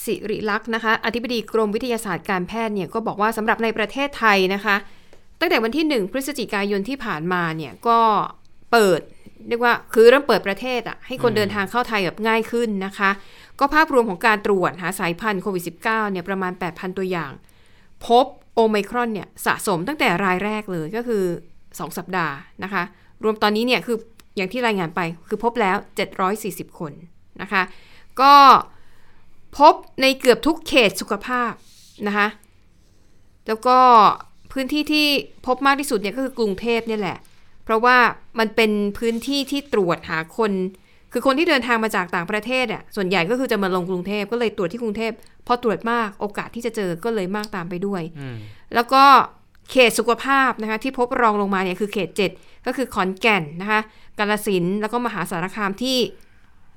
[0.04, 4.76] สิริลักษ์นะคะ อธิบดีกรมวิทยาศาสตร์การแพทย์เนี่ยก็บอกว่าสำหรับในประเทศไทยนะคะ
[5.40, 7.98] ตั้งแต่วันที่ 1 พฤศจิกายนที่ผ่านมาเนี่ยก็
[8.72, 9.00] เปิด
[9.48, 13.10] เรียกว่าคือเริ่มเปิดประเทศอะให้คนเดินทางเข้าไทยแบบง่ายขึ้นนะคะ
[13.60, 17.32] ก็ภาพรวมของการตรวจหาสายพันธุ์โควิด -19 เนี่ยประมาณ 8,000 ตัวอย่าง
[18.06, 21.24] พบโอไมครอนเนี่ยสะสมตั้งแต่รายแรกเลยก็คือ
[21.58, 22.82] 2 สัปดาห์นะคะ
[23.24, 23.96] รวมตอนนี้เนี่ยคือ
[24.36, 25.76] อย่างที่รายงานไปคือพบแล้ว
[26.28, 26.92] 740 คน
[27.42, 27.62] นะคะ
[28.20, 28.32] ก็
[29.58, 31.52] พบในเกือบทุกเขตสุขภาพ
[32.06, 32.28] นะคะ
[33.46, 33.78] แล้วก็
[34.52, 35.06] พื้นที่ที่
[35.46, 37.18] พบมากที่สุดเนี่ยก็คือกรุงเทพเนี่ยแหละ
[37.64, 37.96] เพราะว่า
[38.38, 40.52] มันเป็นพื้นที่ที่ตรวจหาคน
[41.12, 45.12] คือคนที่เดินทางมาจากต่างประเทศอะส่วนใหญ่ก็คือจะมาลงกรุงเทพก็เลยตรวจที่กรุงเทพ
[45.46, 48.36] พอตรวจมากโอกาสที่จะเจอก็เลยมากตามไปด้วยอืม
[48.74, 49.04] แล้วก็
[49.70, 53.80] เขตสุขภาพนะคะที่พบรองลงมาเนี่ยคือเขต 7 ก็คือขอนแก่นนะคะ
[54.18, 55.98] กาลสินธุ์แล้วก็มหาสารคามที่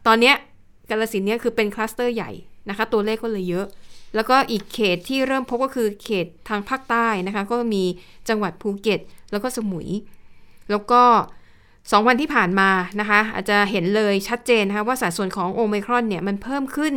[0.08, 0.36] ตอนเนี้ย
[0.90, 2.32] กาลสินธุ์เนี่ยคือเป็นคลัสเตอร์ใหญ่
[2.70, 3.68] นะคะ ตัวเลขก็เลยเยอะ
[4.16, 7.84] แล้วก็อีกเขตที่เริ่มพบก็คือเขตทางภาคใต้นะคะ ก็มี
[8.30, 9.00] จังหวัดภูเก็ต
[9.32, 9.88] แล้วก็สมุย
[10.70, 11.02] แล้วก็
[11.92, 16.94] สองวันที่ผ่านมานะคะ อาจจะเห็นเลยชัดเจนนะคะว่าสัดส่วนของโอมครอนเนี่ยมันเพิ่มขึ้น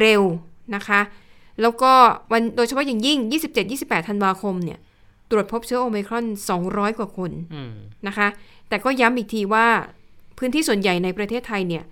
[0.00, 0.22] เร็ว
[0.74, 1.00] นะคะ
[1.62, 1.92] แล้วก็
[2.32, 3.18] วันโดยเฉพาะอย่างยิ่ง
[3.64, 4.78] 27-28 ธันวาคมเนี่ย
[5.30, 6.24] ตรวจพบเชื้อโอมครอน
[6.62, 7.30] 200 กว่าคน
[8.06, 8.28] นะคะ
[8.68, 9.66] แต่ก็ย้ำอีกทีว่า
[10.38, 11.84] พื้นที่ส่วนใหญ่ในประเทศไทยเนี่ย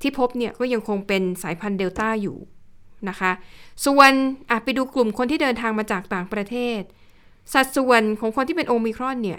[0.00, 2.36] ที่พบเนี่ยก็ยังคงเป็นสายพันธุ์เดลต้าอยู่
[3.08, 3.32] นะคะ
[3.86, 4.12] ส่วน
[4.50, 6.80] อะไปดูกลุ่มคนที่เดินทางมาจากต่างประเทศ
[7.52, 9.38] สัดส่วนของคนที่เป็นโอมิครอนเนี่ย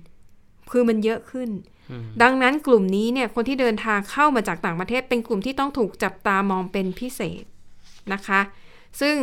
[0.00, 1.50] 75%คือมันเยอะขึ้น
[1.90, 7.44] อืมดังนั้นกลุ่มนี้เนี่ยคนที่เดินทางเข้ามาจากต่างประเทศ เป็นกลุ่มที่ต้องถูกจับตามองเป็นพิเศษ
[8.12, 8.40] นะคะ
[9.00, 9.16] ซึ่ง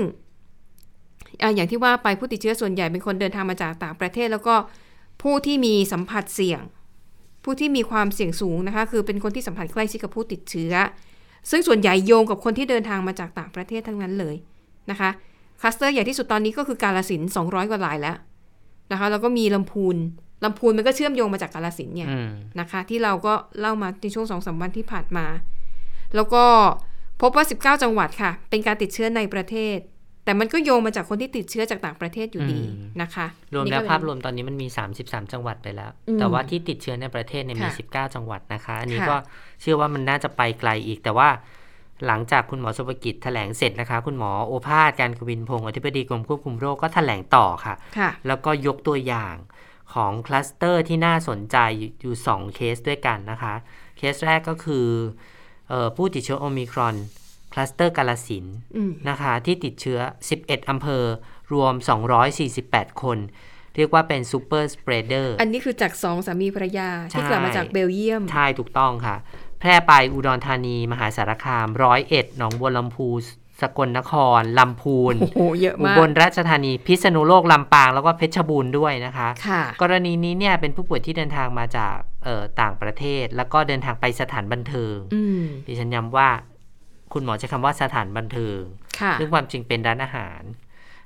[1.41, 4.55] อะอย่างที่ว่าไปผู้ติดเชื้อส่วนใหญ่เป็นคนเดินทางมาจากต่างประเทศ แล้วก็
[5.21, 6.61] ผู้ที่มีสัมผัสเสี่ยง
[7.43, 10.73] ผู้ที่มีความเสี่ยงสูงนะคะ คือเป็นคนที่สัมผัสใกล้ชิดกับผู้ติดเชื้อ
[11.51, 14.35] ซึ่งส่วนใหญ่โยงกับคนที่เดินทางมาจากต่างประเทศทั้งนั้นเลย
[14.91, 15.09] นะคะ
[15.61, 18.17] คลัสเตอร์ใหญ่ที่สุดตอนนี้ก็คือกาลสินธุ์200 กว่ารายแล้ว
[18.91, 19.95] นะคะแล้วก็มีลำพูน
[20.43, 22.29] ลำพูนมันก็เชื่อมโยงมาจากกาลสินธุ์เนี่ยอืม
[22.59, 25.25] นะคะ ที่เราก็เล่ามาในช่วงสองสามวันที่ผ่านมา
[26.15, 26.43] แล้วก็
[27.21, 29.77] พบว่า 19 จังหวัดค่ะ เป็นการติดเชื้อในประเทศ
[30.25, 34.67] แต่มันก็โยงมาจากคนที่ติดเชื้อจากต่างประเทศอยู่ดีอืมนะคะ รวมนี่แล้วก็วเป็นภาพรวมตอนนี้มันมี
[34.99, 39.17] 33 จังหวัดไปแล้วอืมแต่ว่าที่ติดเชื้อในประเทศเนี่ยมีค่ะ19 จังหวัดนะคะ อันนี้ค่ะก็
[39.61, 41.29] เชื่อว่ามันน่าจะไปไกลอีก แต่ว่า
[42.07, 49.35] หลังจากคุณหมอสุภกิจแถลงเสร็จนะคะ คุณหมอโอภาสการย์กวินพงศ์อธิบดีกรมควบคุมโรคก็แถลงต่อค่ะค่ะแล้วก็ยกตัวอย่าง
[49.93, 51.57] ของคลัสเตอร์ที่น่าสนใจ
[52.01, 53.53] อยู่ 2 เคสด้วยกันนะคะ
[53.97, 54.87] เคสแรกก็คือ
[55.69, 56.95] เออผู้ติดเชื้อโอมิครอน
[57.53, 59.99] คลัสเตอร์กาลสินธุ์อืมนะคะ ที่ติดเชื้อ
[60.35, 61.03] 11 อำเภอ
[61.53, 61.73] รวม
[62.37, 63.17] 248 คน
[63.75, 69.15] เรียกว่าเป็น super spreader อันนี้คือจากสองสามีภรรยา ที่ใช่กลับมาจากเบลเยียม ใช่ ถูกต้องค่ะ
[69.59, 73.09] แพร่ไปอุดรธานี มหาสารคาม ร้อยเอ็ด หนองบัวลำพู
[73.61, 86.29] สกลนคร ลำพูนโอ้โหเยอะมากอุบลราชธานี พิษณุโลก ลำปาง แล้วก็เพชรบูรณ์ด้วยนะคะค่ะกรณีนี้เนี่ยเป็นผู้ป่วยที่เดินทางมาจากเอ่อต่างประเทศ แล้วก็เดินทางไปสถานบันเทิงอืมดิฉันย้ำว่า
[87.13, 88.61] คุณหมอใช้คำว่าสถานบันเทิง
[88.99, 90.41] ค่ะซึ่งความจริงเป็นร้านอาหาร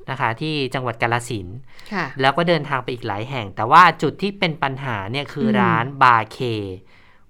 [0.10, 1.58] นะคะ ที่จังหวัดกาลสินธุ์
[1.94, 6.40] ค่ะแล้วก็เดินทางไปอีกหลายแห่ง แต่ว่าจุดที่เป็นปัญหาเนี่ยคืออืมร้านบาร์เค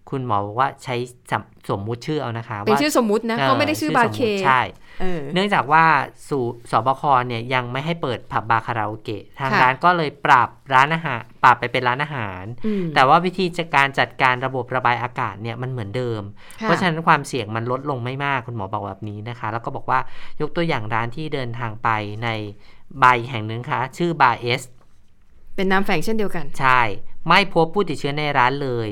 [0.09, 0.95] คุณหมอบอกว่าใช้
[1.31, 4.61] สมสมมุติชื่อเอานะคะเป็นว่าชื่อสมมุตินะเขาไม่ได้ชื่อบาร์เคสมมุติใช่
[5.01, 5.83] เออเนื่องจากว่า
[6.29, 16.21] สู่สบคเนี่ยยังไม่ให้เปิดผับบาร์คาราโอเกะทางค่ะร้านก็เลยปรับร้านอาหารปรับไปเป็นร้านอาหารอืมแต่ว่าวิธีจัดการจัดการระบบระบายอากาศเนี่ยมันเหมือนเดิม
[16.61, 19.99] ค่เพราะฉะนั้นความเสี่ยงมันลดลงไม่มากคุณหมอบอกแบบนี้นะคะ แล้วก็บอกว่า
[20.41, 21.89] ยกตัวอย่างร้านที่เดินทางไป
[22.23, 22.29] ใน
[23.01, 24.61] บาร์อีกแห่งหนึ่งค่ะชื่อบาร์เอส
[25.55, 26.81] เป็นนามแฝงเช่นเดียวกัน ใช่
[27.27, 28.89] ไม่พบผู้ติดเชื้อในร้านเลย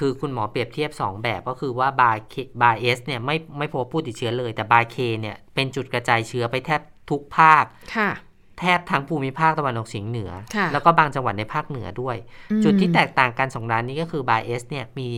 [0.00, 7.64] คือคุณหมอเปรียบเทียบ 2 แบบก็คือว่าบาร์เคบาร์เอสเนี่ยไม่ไม่พบผู้ติดเชื้อเลย แต่บาร์เคเนี่ยเป็นจุดกระจายเชื้อไปแทบทุกภาค
[7.96, 8.10] ค่ะ
[8.58, 12.16] แทบทั้งภูมิภาคตะวันออกเฉียงเหนือค่ะแล้วก็บางจังหวัดในภาคเหนือด้วย
[12.50, 15.08] อืมจุดที่แตกต่างกันสองร้านนี้ก็คือบาร์เอสเนี่ยมี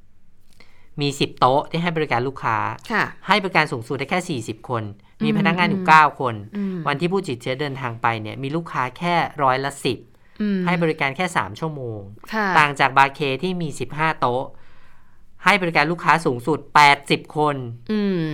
[0.00, 2.56] 10 มี 10 โต๊ะที่ให้บริการลูกค้า
[2.92, 4.82] ค่ะให้บริการสูงสุดได้แค่ 40 คน
[5.24, 9.96] มีอืมพนักงานอยู่อืม9คนอืมวันที่ผู้ติดเชื้อเดินทางไปเนี่ยมีลูกค้าแค่ร้อยละ10อืม
[10.66, 12.00] ให้บริการแค่ 3 ชั่วโมง
[12.32, 14.44] ค่ะต่างจากบาร์เคที่มี 15 โต๊ะ
[15.44, 16.58] ให้บริการลูกค้าสูงสุด
[16.98, 17.56] 80 คน
[17.92, 18.24] อืม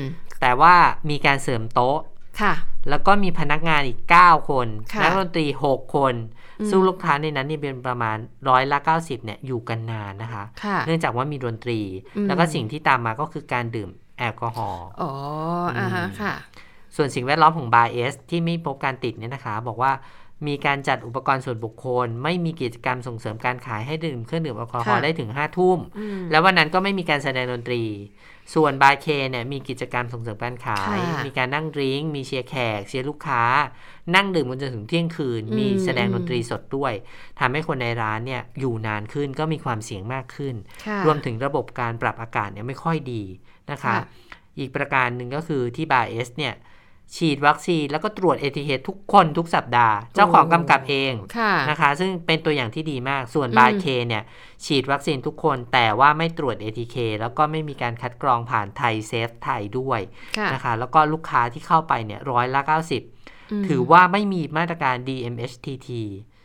[0.41, 0.75] แต่ว่า
[1.11, 1.99] มีการเสริมโต๊ะ
[2.41, 2.55] ค่ะ
[2.91, 6.15] แล้วก็มีพนักงานอีก 9 คนค่ะนักดนตรี 6 คน
[6.61, 8.17] อืมซึ่งลูกค้าในนั้นนี่เป็นประมาณ
[8.49, 11.81] ร้อยละ 90เนี่ยอยู่กันนานนะคะค่ะเนื่องจากว่ามีดนตรี
[12.17, 15.11] อืมแล้วก็สิ่งที่ตามมาก็คือการดื่มแอลกอฮอล์อ๋อ
[15.79, 16.35] อ่าฮะอืมค่ะ
[16.97, 19.93] ส่วนสิ่งแวดล้อมของบาร์เอสที่ไม่พบการติดเนี่ยนะคะ บอกว่า
[20.47, 27.83] มีการจัดอุปกรณ์ส่วนบุคคล ไม่มีกิจกรรมส่งเสริมการขายให้ดื่มเครื่องดื่มแอลกอฮอล์ค่ะได้ถึง5ทุ่มอืมแล้ววันนั้นก็ไม่มีการแสดงดนตรี
[28.55, 33.43] ส่วนบาร์เคเนี่ยมีกิจกรรมส่งเสริมการขายค่ะมีการนั่ง drink มีเชียร์แขก เชียร์ลูกค้า
[34.15, 36.93] นั่งดื่มกันจนถึงเที่ยงคืนอืมมีแสดงดนตรีสดด้วย
[37.41, 40.55] ทำให้คนในร้านเนี่ยอยู่นานขึ้นก็มีความเสี่ยงมากขึ้น
[40.87, 43.23] ค่ะรวมถึงระบบการปรับอากาศเนี่ยไม่ค่อยดี
[43.71, 43.97] นะคะค่ะ
[44.59, 46.55] อีกประการหนึ่งก็คือที่บาร์ S เนี่ย
[47.17, 54.23] ฉีดวัคซีนแล้วก็ตรวจ ATK ทุกคนทุกสัปดาห์ เจ้าของกำกับเองค่ะนะคะ ซึ่งเป็นตัวอย่างที่ดีมาก ส่วนอืมบาร์ K เนี่ย
[54.65, 60.01] ฉีดวัคซีนทุกคนแต่ว่าไม่ตรวจ ATK แล้วก็ไม่มีการคัดกรองผ่านไทยเซฟไทยด้วย
[60.39, 63.03] ค่ะนะคะ แล้วก็ลูกค้าที่เข้าไปเนี่ยร้อยละ90
[63.61, 65.89] มถือว่าไม่มีมาตรการ DMHTT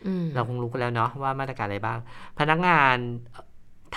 [0.06, 1.98] อืมเราคงรู้กันแล้วเนาะว่ามาตรการอะไรบ้าง
[2.38, 2.96] พนักงาน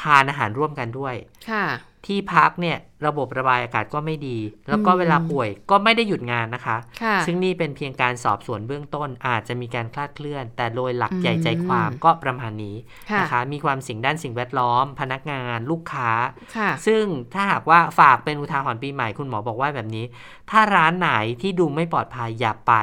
[0.02, 1.16] ทานอาหารร่วมกันด้วย
[1.50, 1.66] ค่ะ
[2.08, 4.38] ที่พักเนี่ยระบบระบายอากาศก็ไม่ดี
[4.70, 12.76] แล้วก็อืมเวลาป่วยก็ไม่ได้หยุดงานนะคะค่ะซึ่งนี่เป็นเพียงการสอบสวนเบื้องต้นอาจจะมีการคลาดเคลื่อน แต่โดยหลักอืมใหญ่ใจความก็ประมาณนี้
[13.12, 16.12] ค่ะนะคะ มีความเสิ่งด้านสิ่งแวดล้อม พนักงาน ลูกค้า
[16.58, 20.06] ค่ะซึ่งถ้าหากว่าฝากเป็นอุทาหรณ์ปีใหม่คุณหมอบอกว่าแบบนี้
[20.52, 21.10] ถ้าร้านไหน
[21.42, 22.74] ที่ดูไม่ปลอดภัยอย่าไป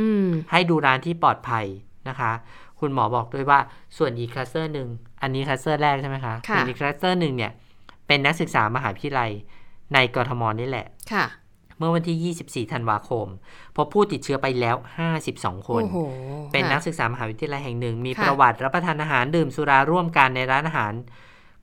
[0.00, 1.64] อืมให้ดูร้านที่ปลอดภัย
[2.08, 2.32] นะคะ
[2.80, 3.58] คุณหมอบอกด้วยว่า
[3.98, 4.88] ส่วนอีกคลัสเตอร์หนึ่ง
[5.22, 7.52] อันนี้คลัสเตอร์แรกใช่ไหมคะค่ะส่วนอีกคลัสเตอร์หนึ่งเนี่ย
[8.06, 9.30] เป็นนักศึกษามหาวิทยาลัย
[9.94, 11.26] ในกทมนี่แหละค่ะ
[11.78, 13.26] เมื่อวันที่ 24 ธันวาคม
[13.76, 14.76] พบผู้ติดเชื้อไปแล้ว
[15.22, 15.98] 52 คนโอ้โห
[16.52, 20.92] เป็นค่ะนักศึกษามหาวิทยาลัยแห่งหนึ่ง มีค่ะประวัติรับประทานอาหารดื่มสุราร่วมกันในร้านอาหาร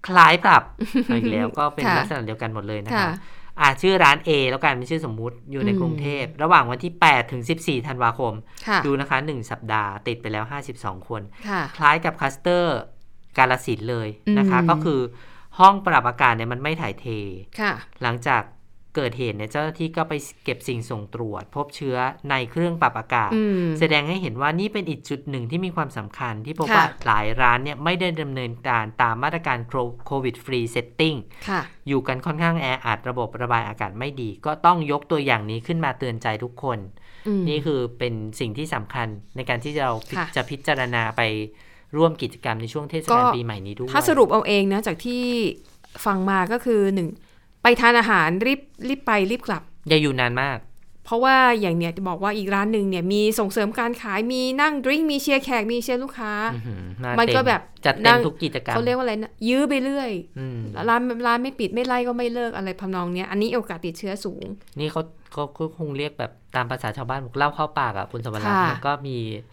[0.08, 0.64] คล้ายปรับ
[1.06, 3.14] เอาอีกแล้วก็เป็นค่ะลักษณะเดียวกันหมดเลยนะค่ะคะ
[3.60, 8.34] อ่าชื่อร้าน A แล้วกันเป็นชื่อสมมุติอยู่ในอืมกรุงเทพ ระหว่างวันที่ 8 ถึง 14 ธันวาคม
[8.68, 10.46] ค่ะดูนะคะ 1 สัปดาห์ติดไปแล้ว
[10.78, 12.80] 52 คนค่ะคล้ายกับคลัสเตอร์
[13.38, 15.02] กาลสินธุ์เลยนะคะอืมก็คือ
[15.60, 17.06] ห้องปรับอากาศเนี่ยมันไม่ถ่ายเท
[17.60, 18.44] ค่ะหลังจาก
[18.98, 20.14] เกิดเหตุเนี่ยเจ้าหน้าที่ก็ไป
[20.44, 21.98] เก็บสิ่งส่งตรวจ พบเชื้อ
[22.30, 29.58] ในเครื่องปรับอากาศอืมแสดงให้เห็นว่านี่เป็นอีกจุดหนึ่งที่มีความสำคัญที่พบค่ะว่าหลายร้านเนี่ยไม่ได้ดำเนินการตามมาตรการ
[30.06, 31.16] COVID Free Setting
[31.50, 36.80] ค่ะอยู่กันค่อนข้างแออัดระบบระบายอากาศไม่ดี ก็ต้องยกตัวอย่างนี้ขึ้นมาเตือนใจทุกคน
[37.28, 41.22] อืมนี่คือเป็นสิ่งที่สำคัญในการที่เราค่ะจะพิจารณาไป
[41.98, 45.24] ร่วมกิจกรรมในช่วงเทศกาลปีใหม่นี้ด้วย ถ้าสรุปเอาเองนะ จากที่
[46.06, 47.10] ฟังมาก็คือหนึ่ง
[47.64, 50.58] ไปทานอาหารรีบรีบไปรีบกลับ อย่าอยู่นานมาก
[51.06, 60.58] เพราะว่าอย่างเนี้ยจะบอกว่าอีกร้านหนึ่งเนี่ยมีส่งเสริมการขายมีนั่ง drink มีเชียร์แขกมีเชียร์ลูกค้าอื้อหือหามันก็เต็แบบจัดนั่เต็มงทุกกิจกรรมเขาเรียกว่าอะไรนะยื้อไปเรื่อยอืม
[60.90, 64.46] ร้านร้านไม่ปิดไม่ไล่ก็ไม่เลิกอะไรพำนองเนี้ยอันนี้โอกาสติดเชื้อสูง
[64.80, 65.02] นี่เขา
[65.32, 69.44] เขาเขาคงเรียกแบบตามภาษาชาวบ้านบอกเล่าเข้าปากอะคุณสมรักษ์ค่ะมันก็มีเออ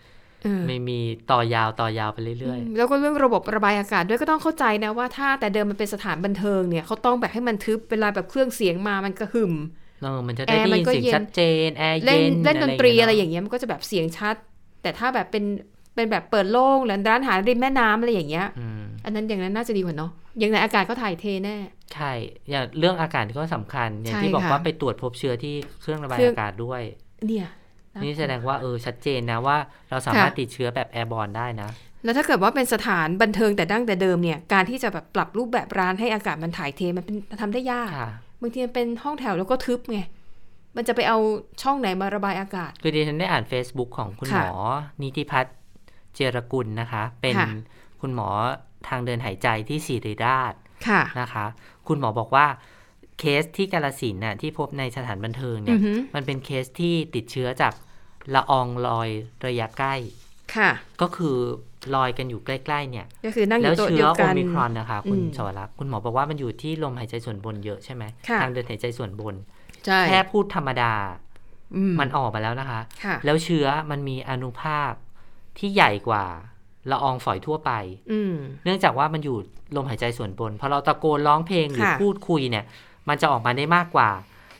[0.68, 0.98] ไม่มี
[1.30, 14.34] ต่อยาวต่อยาวไปเรื่อยแล้วก็เรื่องระบบระบายอากาศด้วยก็ต้องเข้าใจนะว่าถ้าแต่เดิมมันเป็นสถานบันเทิงเนี่ยเขาต้องแบบให้มันทึบเวลาแบบเครื่องเสียงมามันก็หึมๆเออมันจะได้แอร์ได้มันยินก็เสียงเย็นชัดเจนแอร์เล่เย็นนเล่นดนตรีอะไรเงี้อย่างเงี้ยมันก็จะแบบเสียงชัด
[14.82, 15.44] แต่ถ้าแบบเป็น
[15.94, 21.56] เป็นแบบเปิดโล่งหรือร้านอาหารริมแม่น้ำอะไรอย่างเงี้ยอืมอันนั้นอย่างนั้นน่าจะดีกว่าเนาะอย่างในอากาศก็ถ่ายเทแน่
[21.94, 22.12] ใช่
[22.50, 26.82] อย่างเรื่องอากาศก็สำคัญอย่างใช่ที่บอกค่ะว่าไปตรวจพบเชื้อที่เครื่องระบายเครื่องอากาศด้วย
[27.26, 27.46] เนี่ย
[28.02, 29.56] นี่แสดงว่าเออชัดเจนนะว่า
[29.90, 31.70] เราสามารถค่ะติดเชื้อแบบแอร์บอลได้นะ
[32.04, 39.98] แล้วถ้าเกิดว่าเป็นสถานบันเทิงแต่ดั้งแต่เดิมเนี่ย การที่จะแบบปรับรูปแบบร้านให้อากาศมันถ่ายเทมันเป็นทำได้ยากค่ะบางทีมันเป็นห้องแถวแล้วก็ทึบไง
[40.76, 41.18] มันจะไปเอา
[41.62, 44.52] ช่องไหนมาระบายอากาศ คือดิฉันได้อ่าน Facebook ของคุณหมอค่ะ
[45.02, 45.56] นิธิพัฒน์
[46.14, 47.48] เจียรกุลนะคะ เป็นค่ะ
[48.00, 48.28] คุณหมอ
[48.88, 50.54] ทางเดินหายใจที่ศิริราช
[50.88, 51.44] ค่ะนะคะ
[51.88, 52.46] คุณหมอบอกว่า
[53.20, 57.74] เคสที่กาฬสินธุ์น่ะที่พบในสถานบันเทิงเนี่ยอือฮึมันเป็นเคสที่ติดเชื้อจาก
[58.34, 59.08] ละอองลอย
[59.46, 59.94] ระยะใกล้
[60.54, 61.36] ค่ะ ก็คือ
[61.94, 69.34] ลอยกันอยู่ใกล้ๆเนี่ย ก็คือนั่งอยู่โต๊ะเชื้เดีอโอมิครอนนะคะ คุณอืมชวรักษ์คุณหมอบอกว่ามันอยู่ที่ลมหายใจส่วนบนเยอะใช่ไหมค่ะทางเดินหายใจส่วนบน
[69.86, 70.92] ใช่แค่พูดธรรมดา
[71.76, 74.92] อืมันออกมาแล้วนะคะค่ะแล้วเชื้อมันมีอนุภาค
[75.58, 76.24] ที่ใหญ่กว่า
[76.90, 77.72] ละอองฝอยทั่วไป
[78.12, 79.36] อืมเนื่องจากว่ามันอยู่
[79.76, 82.64] ลมหายใจส่วนบนพอเราตะโกนร้องเพลงหรือค่ะพูดคุยเนี่ย
[83.08, 84.10] มันจะออกมาได้มากกว่า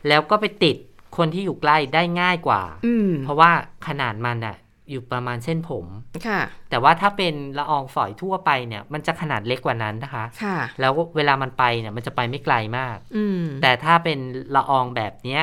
[0.08, 0.76] แล้วก็ไปติด
[1.16, 3.50] คนที่อยู่ใกล้ได้ง่ายกว่าอืมเพราะว่า
[3.86, 4.56] ขนาดมันอะ
[4.90, 5.86] อยู่ประมาณเส้นผม
[6.26, 14.18] ค่ะ แต่ว่าถ้าเป็นละอองฝอยทั่วไปเนี่ย มันจะขนาดเล็กกว่านั้นนะคะ ค่ะ แล้วเวลามันไปเนี่ย มันจะไปไม่ไกลมาก อืมแต่ถ้าเป็น
[14.56, 15.42] ละอองแบบเนี้ย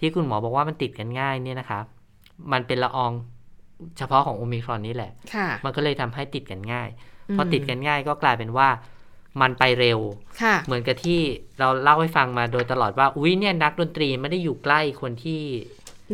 [0.00, 1.80] ที่คุณหมอบอกว่ามันติดกันง่ายเนี่ยนะคะ
[2.52, 3.12] มันเป็นละออง
[3.98, 6.88] เฉพาะของโอมิครอนนี่แหละค่ะมันก็เลยทำให้ติดกันง่าย
[7.28, 8.68] อืมพอติดกันง่ายก็กลายเป็นว่า
[9.40, 9.98] มันไปเร็ว
[10.42, 11.20] ค่ะเหมือนกับที่
[11.58, 15.42] เราเล่าให้ฟังมาโดยตลอดว่า อุ้ยเนี่ยนักดนตรีไม่ได้อยู่ใกล้คนที่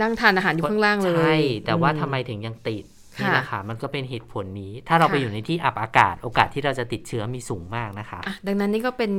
[0.01, 2.85] นั่งทานอาหารอยู่ข้างล่างเลย ใช่ แต่ว่าอืทำไมถึงยังติด
[3.19, 9.13] ค่ะนี่แหละค่ะมันก็เป็นเหตุผลนี้ ถ้าเราไปค่ะอยู่ในที่อับอากาศ โอกาสที่เราจะติดเชื้อมีสูงมากนะคะอะดังนั้นนี่ก็เป็น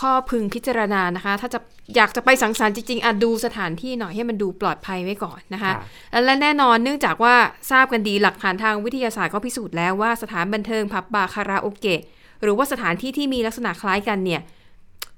[0.00, 1.60] ข้อพึงพิจารณานะคะ ถ้าจะ
[1.96, 7.34] อยากจะไปสังสรรค์จริงๆอะดูสถานที่หน่อยให้มันดูปลอดภัยไว้ก่อนนะคะค่ะและแน่นอนเนื่องจากว่า
[7.70, 12.00] ทราบกันดีหลักฐานทางวิทยาศาสตร์ก็พิสูจน์แล้วว่าสถานบันเทิงผับบาร์คาราโอเกะ
[12.42, 14.42] หรือว่าสถานที่ที่มีลักษณะคล้ายกันเนี่ย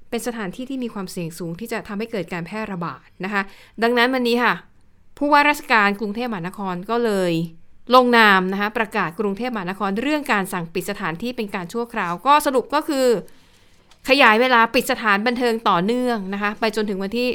[0.09, 3.41] เป็นสถานที่ที่มีความเสี่ยงสูงที่จะทำให้เกิดการแพร่ระบาดนะคะ
[3.83, 4.53] ดังนั้นวันนี้ค่ะ
[5.17, 7.33] ผู้ว่าราชการกรุงเทพมหานครก็เลย
[7.95, 13.07] ลงนามนะคะประกาศกรุงเทพมหานครเรื่องการสั่งปิดสถานที่เป็นการชั่วคราว ก็สรุปก็คือ
[14.09, 17.27] ขยายเวลาปิดสถานบันเทิงต่อเนื่องนะคะ ไปจนถึงวันที่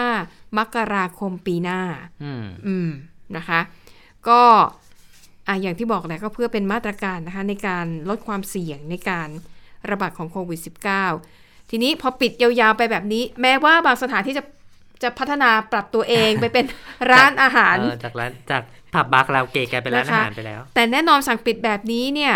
[0.00, 1.80] 15 มกราคมปีหน้า
[2.24, 2.88] อืมอืม
[3.36, 3.60] นะคะ
[4.28, 4.42] ก็
[5.48, 9.28] อะอย่างที่บอกแหละก็เพื่อเป็นมาตรการนะคะในการลดความเสี่ยงในการ
[9.90, 10.60] ระบาดของโควิด
[11.14, 14.44] -19 ทีนี้พอปิดยาวๆไปแบบนี้ แม้ว่าบางสถานที่จะ
[15.02, 16.64] จะพัฒนาปรับตัวเองไปเป็น
[17.10, 18.62] ร้านอาหารเออจากร้านจาก
[18.94, 22.34] ผับบาร์คาราโอเกะกลายเป็นร้านนะคะอาหารไปแล้ว แต่แน่นอนสั่งปิดแบบนี้เนี่ย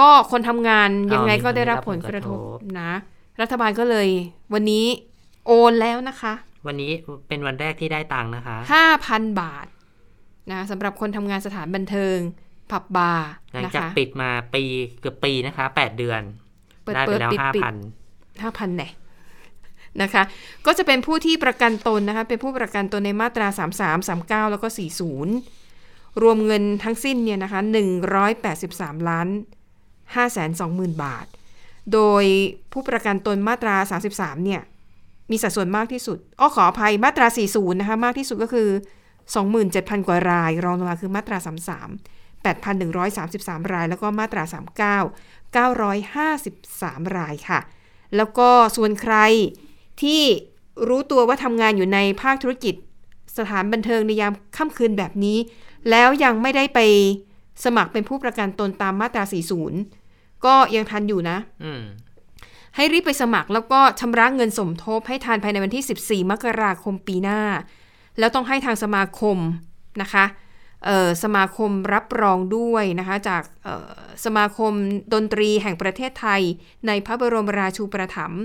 [0.00, 2.90] ก็คนทำงานยังไงอ๋อก็ได้รับมีผผลลกกระระททบบนะ
[3.40, 4.08] รัฐบาลก็เลย
[4.54, 4.86] วันนี้
[5.46, 6.32] โอนแล้วนะคะ
[6.66, 6.92] วันนี้
[7.28, 8.56] เป็นวันแรกที่ได้ตังค์นะคะ
[8.98, 9.66] 5,000บาท
[10.50, 12.18] นะสำหรับคนทำงานสถานบันเทิง
[12.70, 14.64] ผับบาร์หลังนะจากคะปิดมาปี
[15.00, 16.20] เกือบปีนะคะแปดเดือน
[16.84, 17.74] เปิดได้เปิไปดแล้วปิดห้าปิดพัน
[18.26, 18.88] 5,000แน่
[20.02, 20.22] นะคะ
[20.66, 23.46] ก็จะเป็นผู้ที่ประกันตนนะคะ เป็นผู้ประกันตนในมาตรา
[24.00, 24.68] 33 39 แล้วก็
[25.44, 27.60] 40 รวมเงินทั้งสิ้นเนี่ยนะคะ
[28.34, 29.28] 183 ล้าน
[29.84, 31.26] 5แสน20,000 บาท
[31.92, 32.24] โดย
[32.72, 33.76] ผู้ประกันตนมาตรา
[34.08, 34.62] 33 เนี่ย
[35.30, 38.68] มีสัดส่วนมากที่สุด อ้อขออภัยมาตรา 40 นะคะ มากที่สุดก็คือ
[39.34, 41.48] 27,000 กว่าราย รองลงมาคือมาตรา 33
[42.44, 44.42] 8,133 ราย แล้วก็มาตรา
[45.02, 45.06] 39
[45.56, 47.60] 953 รายค่ะ
[48.16, 49.16] แล้วก็ส่วนใคร
[50.02, 50.22] ที่
[50.88, 52.74] รู้ตัวว่าทำงานอยู่ในภาคธุรกิจ
[53.38, 55.38] สถานบันเทิงในยามค่ำคืนแบบนี้
[55.90, 56.80] แล้วยังไม่ได้ไป
[57.64, 59.24] สมัครเป็นผู้ประกันตนตามมาตรา
[59.84, 61.38] 40 ก็ยังทันอยู่นะ
[62.76, 67.40] ให้รีบไปสมัครแล้วก็ชำระเงินสมทบให้ทันภายในวันที่ 14 มกราคมปีหน้า
[68.18, 69.38] แล้วต้องให้ทางสมาคม
[70.02, 70.24] นะคะ
[71.24, 73.42] สมาคมรับรองด้วยนะคะจาก
[74.24, 74.72] สมาคม
[75.14, 76.42] ดนตรีแห่งประเทศไทย
[76.86, 78.42] ในพระบรมราชูปถัมภ์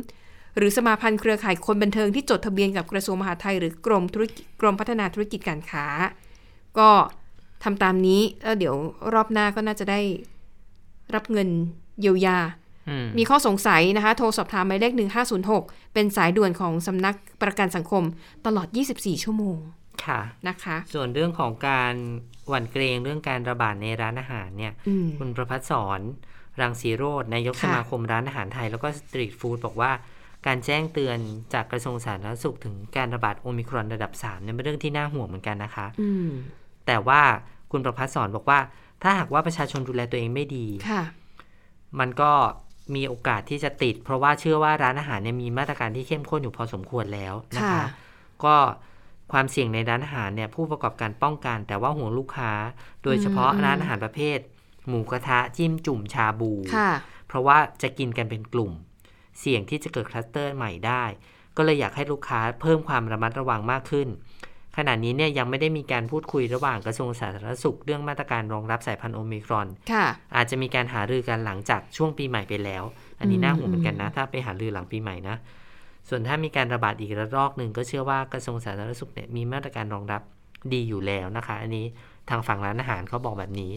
[0.58, 5.86] หรือสมาพันธ์เครือข่ายคนบันเทิงที่จดทะเบียนกับกระทรวงมหาดไทย หรือกรมธุรกิจกรมพัฒนาธุรกิจการค้า
[6.78, 6.90] ก็
[7.64, 8.76] ทำตามนี้แล้วเดี๋ยว
[9.14, 10.00] รอบหน้าก็น่าจะได้
[11.16, 11.50] รับเงิน
[12.02, 12.38] เยียวยา
[13.00, 14.94] มมีข้อสงสัยนะคะ โทรสอบถามหมายเลข
[15.44, 18.04] 1506 เป็นสายด่วนของสำนักประกันสังคม
[18.46, 19.58] ตลอด 24 ชั่วโมง
[20.06, 21.96] ค่ะนะคะ ส่วนเรื่องของการ
[22.48, 26.02] หวั่นเกรงเรื่องการระบาดในร้านอาหารเนี่ยอืมคุณประพัฒสอน
[26.62, 29.92] รังสีโรจน์นายกค่ะสมาคมร้านอาหารไทย แล้วก็สตรีทฟู้ดบอกว่า
[30.48, 31.18] การแจ้งเตือน
[31.54, 36.30] จากกระทรวงสาธารณสุขถึงการระบาดโอมิครอนระดับ3เนี่ยเป็นเรื่องที่น่าห่วงเหมือนกันนะคะอืม
[36.88, 37.22] แต่ว่า
[37.72, 38.60] คุณประพัฒสอนบอกว่า
[39.04, 41.04] ถ้าหากว่าประชาชนดูแลตัวเองไม่ดีค่ะ
[42.00, 42.32] มันก็
[42.96, 47.86] มีโอกาสที่จะติด เพราะว่าเชื่อว่าร้านอาหารเนี่ยมีมาตรการที่เข้มข้นอยู่พอสมควรแล้วนะคะค่ะ
[48.44, 48.56] ก็
[49.32, 52.52] ความเสี่ยงในร้านอาหารเนี่ยผู้ประกอบการป้องกัน แต่ว่าห่วงลูกค้า
[53.04, 54.40] โดยเฉพาะอืมร้านอาหารประเภท
[54.88, 56.92] หมูกระทะจิ้มจุ่มชาบูค่ะ
[57.28, 58.72] เพราะว่าจะกินกันเป็นกลุ่ม
[59.40, 61.04] เสี่ยงที่จะเกิดคลัสเตอร์ใหม่ได้
[61.58, 64.08] ก็เลยอยากให้ลูกค้าเพิ่มความระมัดระวังมากขึ้น
[64.78, 70.06] ขณะนี้เนี่ยยังไม่ได้มีการพูดคุยระหว่างกระทรวงสาธารณสุข เรื่องมาตรการรองรับสายพันธุ์โอมิครอนค่ะ
[70.36, 72.84] อาจจะมีการหารือกันหลังจากช่วงปีใหม่ไปแล้ว
[73.20, 75.36] อันนี้อืมน่าห่วงเหมือนกันนะ ถ้าไปหารือหลังปีใหม่นะ
[76.10, 80.22] ส่วนถ้ามีการระบาดอีกระลอกหนึ่งก็เชื่อว่ากระทรวงสาธารณสุขเนี่ยมีมาตรการรองรับ
[80.74, 81.86] ดีอยู่แล้วนะคะ อันนี้
[82.30, 83.74] ทางฝั่งร้านอาหารเขาบอกแบบนี้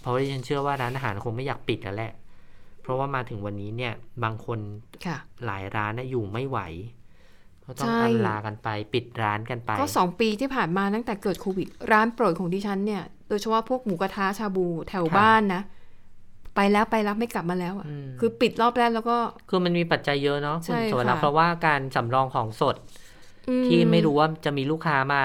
[0.00, 2.12] เพราะว่าดิฉันเชื่อว่าร้านอาหารคงไม่อยากปิดแล้วแหละ
[2.90, 3.92] ราะว่ามาถึงวันนี้เนี่ย
[4.24, 4.58] บางคน
[5.06, 5.16] ค่ะ
[5.46, 6.58] หลายร้านนะอยู่ไม่ไหว
[7.70, 15.62] ก็ต้องใช่อันลากันไปปิดร้านกันไป ก็สองปีที่ผ่านมาตั้งแต่เกิดโควิด ร้านโปรดของดิฉันเนี่ย โดยเฉพาะพวกหมูกระทะชาบูแถวค่ะบ้านนะ
[16.56, 19.16] ไปแล้วไปแล้วไม่กลับมาแล้วอะอืมคือปิดรอบแรกแล้วก็
[19.48, 22.76] คือมันมีปัจจัยเยอะเนาะคุณใช่สวรรค์ค่ะเพราะว่าการสำรองของสด
[23.48, 25.22] อืที่ไม่รู้ว่าจะมีลูกค้ามา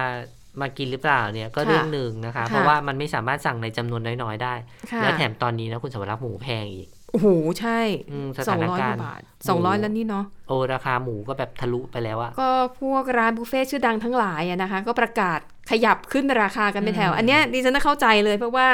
[0.61, 4.53] มากินหรือเปล่าเนี่ยก็ค่ะเรื่องหนึ่งนะคะค่ะเพราะว่ามันไม่สามารถสั่งในจำนวนน้อยๆได้
[4.91, 7.29] ค่ะแล้วแถมตอนนี้นะคุณสวรรค์หมูแพงอีก โอ้โห
[7.61, 7.79] ใช่
[8.11, 12.49] อืมสสอถางนร้อยการกณ์ว่าบาทสองร้อยแล้วนี่เนาะโอราคาหมูก็แบบทะลุไปแล้วอะก็
[12.81, 15.39] พวกร้านบุฟเฟ่ต์ชื่อดังทั้งหลายอะนะคะ ก็ประกาศ
[15.71, 18.67] ขยับขึ้นราคากันเป็นแถวอืมอันเนี้ยดิฉันน่าเข้าใจเลยเพราะว่า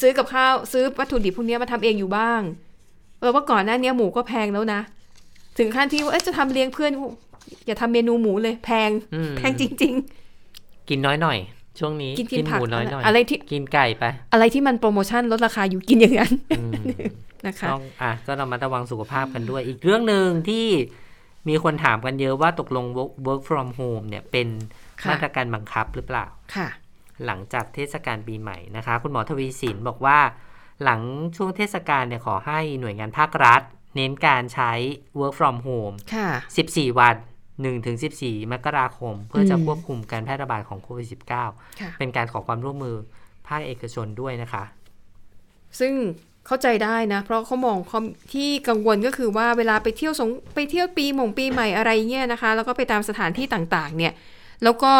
[0.00, 2.40] ซื้อกับข้าวซื้อวัตถุดิบพวกเนี้ยมาทำเองอยู่บ้าง
[3.20, 4.80] เออว่าก่อนหน้าเนี้ยหมูก็แพงแล้วนะ
[5.58, 6.92] ถึงขั้นที่ว่าเอ๊ะจะทำเลี้ยงเพื่อน
[7.66, 9.94] อย่าทำเมนูหมูเลย แพงอืมแพงจริง
[10.88, 11.38] กินน้อยหน่อย
[11.80, 16.72] ช่วงนี้กินกินหผักมูน้อยหน่อยอะไรที่กินไก่ไปๆอะไรที่มันโปรโมชั่นลดราคาอยู่กินอย่างนั้นอืม
[17.46, 20.66] นะคะต้องอะก็เรามาระวังสุขภาพกันด้วย อีกเรื่องหนึ่งที่
[21.48, 24.48] มีคนถามกันเยอะว่าตกลง work work from home เนี่ยเป็น
[25.02, 26.68] ค่ะมาตรการบังคับหรือเปล่าค่ะ
[27.26, 30.18] หลังจากเทศกาลปีใหม่นะคะ คุณหมอทวีสินบอกว่า
[30.84, 31.00] หลัง
[31.36, 33.62] ช่วงเทศกาลเนี่ยขอให้หน่วยงานภาครัฐ
[33.96, 34.72] เน้นการใช้
[35.18, 36.28] work from home ค่ะ
[36.64, 37.16] 14 วัน
[37.56, 42.96] 1ถึง14 มกราคม เพื่อจะอืมควบคุมการแพร่ระบาดของโควิด -19 ค่ะเป็นการขอความร่วมมือ
[43.48, 44.64] ภาคเอกชนด้วยนะคะ
[45.80, 45.92] ซึ่ง
[46.46, 48.00] เข้าใจได้นะ เพราะเขามองเขา
[48.32, 54.12] ที่กังวลก็คือว่าเวลาไปเที่ยวสงไปเที่ยวปีหม่งปีใหม่อะไรเงี้ยนะคะ แล้วก็ไปตามสถานที่ต่างๆ เนี่ย
[54.64, 54.92] แล้วก็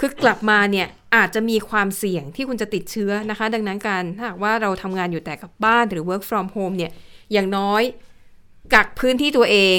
[0.00, 6.92] คือกลับมาเนี่ยอาจจะมีความเสี่ยงที่คุณจะติดเชื้อนะคะ ดังนั้นการถ้าหากว่าเราทำงานอยู่แต่กับบ้านหรือ work from home เนี่ย
[7.32, 7.82] อย่างน้อย
[8.74, 9.78] กักพื้นที่ตัวเอง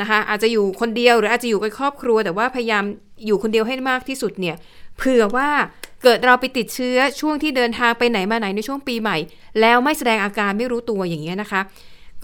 [0.00, 2.84] นะคะอาจจะอยู่คนเดียวหรืออาจจะอยู่กับครอบครัว แต่ว่าพยายาม
[3.26, 4.56] อยู่คนเดียวให้มากที่สุดเนี่ย
[4.98, 5.48] เผื่อว่า
[6.02, 9.16] เกิดเราไปติดเชื้อช่วงที่เดินทางไปไหนมาไหนในช่วงปีใหม่
[9.60, 11.60] แล้วไม่แสดงอาการไม่รู้ตัวอย่างเงี้ยนะคะ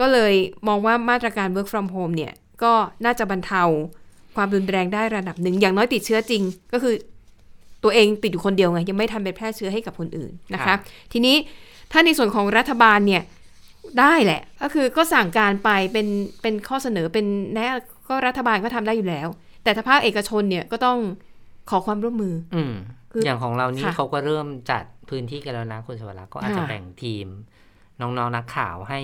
[0.00, 0.34] ก็เลย
[0.68, 2.32] มองว่ามาตรการ work from home เนี่ย
[2.62, 2.72] ก็
[3.04, 3.62] น่าจะบรรเทา
[4.36, 6.94] ความรุนแรงได้ระดับหนึ่ง อย่างน้อยติดเชื้อจริง ก็คือ
[7.84, 10.78] ตัวเองติดอยู่คนเดียวไง ยังไม่ทันไปแพร่เชื้อให้กับคนอื่นนะครัคะบ
[11.12, 11.36] ทีนี้
[11.92, 13.22] ถ้าในส่วนของรัฐบาลเนี่ย
[14.00, 16.06] ได้แหละ ก็คือก็สั่งการไปเป็น
[16.42, 17.68] เป็นข้อเสนอเป็นแนะ
[18.08, 19.28] ก็รัฐบาลก็ทำได้อยู่แล้ว
[19.64, 20.98] แต่ถ้าภาคเอกชนเนี่ยก็ต้อง
[21.70, 22.74] ขอความร่วมมือ อืม
[23.12, 27.26] คืออย่างของเรานี่ค่ะเขาก็เริ่มจัดพื้นที่กันแล้วนะคุณสวรรค์ก็อาจจะค่ะแบ่งทีม
[28.00, 29.00] น้องๆนักข่าวให้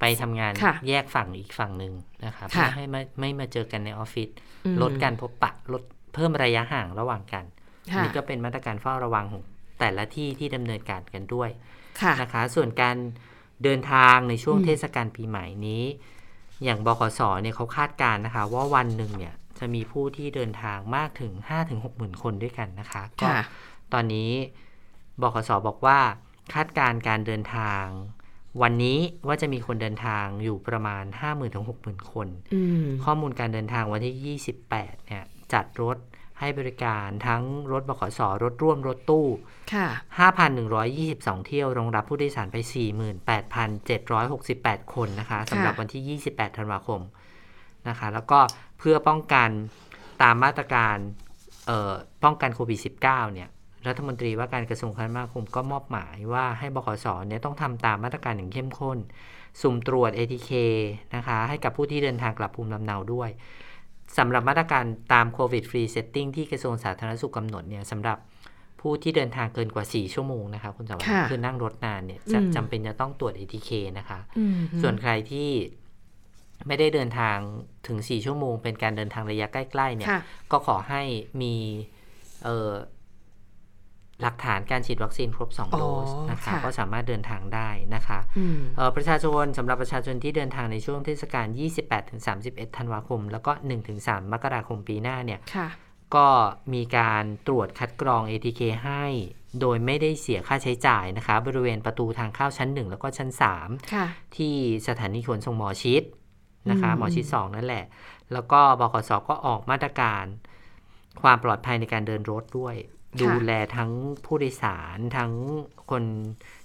[0.00, 1.92] ไปทำงานค่ะแยกฝั่งอีกฝั่งหนึ่ง
[2.24, 4.28] นะคะค่ะเพื่อให้ไม่ไม่มาเจอกันในออฟฟิศ
[4.64, 5.82] อืมลดการพบปะลด
[6.14, 7.44] เพิ่มระยะห่างระหว่างกัน
[7.88, 9.42] อันค่ะนี่ก็เป็นมาตรการเฝ้าระวังของ
[9.80, 11.50] แต่ละที่ที่ดำเนินการกันด้วย
[12.00, 12.96] ค่ะนะคะ ส่วนการ
[13.64, 15.84] เดินทางในช่วงอืมเทศกาลปีใหม่นี้
[16.64, 21.32] อย่างบขสเนี่ยเขาคาดการณ์นะคะ ว่าวันหนึ่งเนี่ยจะมีผู้ที่เดินทางมากถึง
[21.64, 23.40] 5-6หมื่นคนด้วยกันนะคะก็ค่ะ
[23.92, 24.30] ตอนนี้
[25.20, 25.98] บขสบอกว่า
[26.54, 27.84] คาดการณ์การเดินทาง
[28.62, 35.96] วันนี้ว่าจะมีคนเดินทางอยู่ประมาณ 50,000ถึง60,000 คนอืมข้อมูลการเดินทางวันที่ 28เนี่ยจัดรถ
[36.40, 39.26] ให้บริการทั้งรถบขสรถร่วมรถตู้
[39.74, 39.86] ค่ะ
[40.66, 42.56] 5,122 เที่ยว รองรับผู้โดยสารไป
[43.96, 47.00] 48,768 คนนะคะสำหรับวันที่ 28 ธันวาคม
[47.88, 48.38] นะคะ แล้วก็
[48.78, 49.48] เพื่อป้องกัน
[50.22, 50.96] ตามมาตรการ
[51.66, 51.92] เอ่อ
[52.24, 53.48] ป้องกันโควิด -19 เนี่ย
[53.86, 58.98] รัฐมนตรีว่าการกระทรวงคมนาคมก็มอบหมายว่าให้บขสเนี่ยต้องทำตามมาตรการอย่างเข้มข้น
[59.62, 60.52] สุ่มตรวจ ATK
[61.14, 63.30] นะคะ ให้กับผู้ที่เดินทางกลับภูมิลำเนาด้วย
[64.18, 68.18] สำหรับมาตรการตาม COVID Free Setting ที่กระทรวงสาธารณสุขกำหนดเนี่ยสำหรับ
[68.80, 75.50] ผู้ที่เดินทางเกินกว่า 4 ชั่วโมงนะคะคุณสาวรรค์ค่ะคือนั่งรถนานเนี่ยจะอืมจำเป็นจะต้องตรวจ ATK นะคะอืมส่วนใครที่
[76.66, 77.38] ไม่ได้เดินทาง
[77.86, 80.20] ถึง 4 ชั่วโมง เป็นการเดินทางระยะใกล้ ๆ เนี่ยค่ะ
[80.52, 81.02] ก็ขอให้
[81.42, 81.54] มี
[82.44, 82.70] เอ่อ
[84.22, 91.46] หลักฐานการฉีดวัคซีนครบ 2 โดสอ๋อนะคะค่ะก็สามารถเดินทางได้นะคะอืมเอ่อประชาชนสำหรับประชาชนที่เดินทางในช่วงเทศกาล
[92.12, 93.52] 28-31 ธันวาคม แล้วก็
[93.92, 95.68] 1-3 มกราคมปีหน้าเนี่ยค่ะ
[96.16, 96.28] ก็
[96.74, 99.04] มีการตรวจคัดกรอง ATK ให้
[99.60, 103.28] โดยไม่ได้เสียค่าใช้จ่ายนะคะ บริเวณประตูทางเข้าชั้น 1 แล้วก็ชั้น
[103.60, 104.54] 3ค่ะที่
[104.88, 106.02] สถานีขนส่งหมอชิด
[106.70, 107.84] นะคะอืมหมอชิด 2 นั่นแหละ
[108.32, 110.24] แล้วก็บขสก็ออกมาตรการ
[111.22, 112.74] ความปลอดภัยในการเดินรถด้วย
[113.22, 113.90] ดูแลทั้ง
[114.24, 115.32] ผู้โดยสารทั้ง
[115.90, 116.02] คน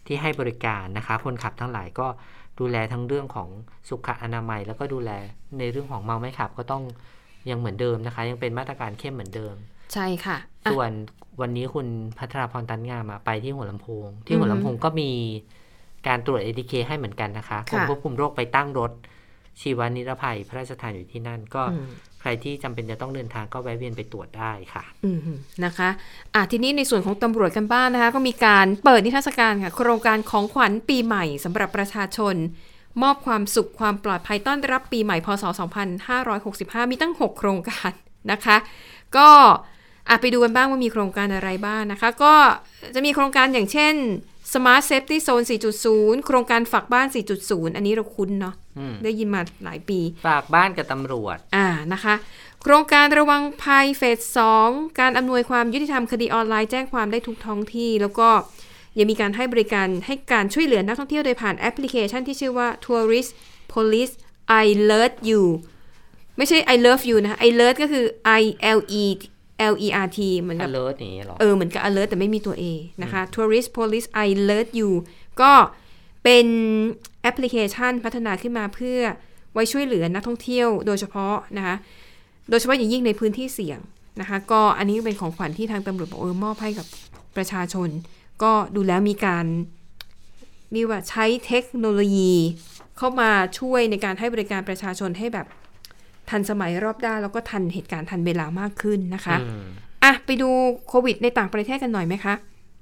[0.08, 2.08] ที่ให้บริการนะคะคนขับทั้งหลายก็
[2.60, 3.50] ดูแลทั้งเรื่องของ
[3.90, 5.12] สุขอนามัย แล้วก็ดูแล
[5.58, 6.84] ในเรื่องของเมาไม่ขับก็ต้อง
[7.50, 9.56] ยังเหมือนเดิมนะคะ ยังเป็นมาตรการเข้มเหมือนเดิม
[9.94, 10.92] ใช่ค่ะอะส่วน
[11.42, 15.12] วันนี้คุณพัทราพรตันงามอะไปที่หัวลำโพง ที่อือฮึหัวลำโพงก็มี
[16.08, 18.92] การตรวจ ATK ให้เหมือนกันนะคะกรมค่ะควบคุมโรคไปตั้งรถ
[19.60, 21.90] ชีวานิรภัย พระราชทานอยู่ที่นั่นก็อืม
[22.22, 25.20] ใครที่จำเป็นจะต้องเดินทางก็แวะเวียนไปตรวจได้ค่ะอืม
[25.66, 25.90] นะคะ
[26.36, 32.36] อะทีนี้ในส่วนของตำรวจกันบ้างนะคะ ก็มีการเปิดนิทรรศการค่ะ โครงการของขวัญปีใหม่สำหรับประชาชน
[33.02, 35.44] มอบความสุขความปลอดภัยต้อนรับปีใหม่พศ
[36.18, 37.92] 2565 มีตั้ง 6 โครงการ
[38.32, 38.58] นะคะ
[39.18, 39.30] ก็
[40.10, 42.34] อะไปดูกันบ้างว่ามีโครงการอะไรบ้างนะคะ ก็
[42.96, 43.94] จะมีโครงการอย่างเช่น
[44.54, 45.46] Smart Safety Zone
[45.86, 47.08] 4.0 โครงการฝากบ้าน
[47.42, 52.16] 4.0 อันนี้เราคุ้นเนาะอืมได้ยินมาหลายปี ฝากบ้านกับตำรวจ อ่านะคะ
[52.62, 54.20] โครงการระวังภัยเฟส
[54.64, 58.30] 2 การอำนวยความยุติธรรมคดีออนไลน์แจ้งความได้ทุกท้องที่ แล้วก็
[58.98, 63.32] ยังมีการให้บริการให้การช่วยเหลือนักท่องเที่ยวโดยผ่านแอปพลิเคชันที่ชื่อว่า Tourist
[63.74, 64.14] Police
[64.64, 65.44] I Alert You
[66.38, 68.06] ไม่ใช่ I love you นะคะ I alert ก็คือ
[68.42, 68.44] I
[68.78, 69.06] L E
[69.72, 72.64] L E R T เหมือนกับ alert อย่างนี้เหรอ เออ เหมือนกับ alert แต่ไม่มีตัว A
[73.04, 74.90] นะคะ tourist police I alert you
[75.42, 75.52] ก็
[76.24, 76.46] เป็น
[77.22, 79.00] แอปพลิเคชันพัฒนาขึ้นมาเพื่อ
[79.54, 81.76] ไว้ช่วยเหลือนักท่องเที่ยวโดยเฉพาะนะคะ
[82.50, 83.80] โดยเฉพาะอย่างยิ่งในพื้นที่เสี่ยง
[84.22, 86.88] นะคะ ก็อันนี้เป็นของขวัญที่ทางตำรวจบอกเออมอบให้กับ
[87.36, 87.90] ประชาชน
[88.44, 89.46] ก็ดูแล้วมีการ
[90.74, 92.34] มีว่าใช้เทคโนโลยี
[92.98, 95.48] เข้ามาช่วยในการให้บริการประชาชนให้แบบ
[96.32, 99.64] ทันสมัยรอบด้านแล้วก็ทันเหตุการณ์ทันเวลามากขึ้นนะคะอืม
[100.04, 100.50] อะไปดู
[100.88, 102.34] โควิดในต่างประเทศกันหน่อยไหมคะ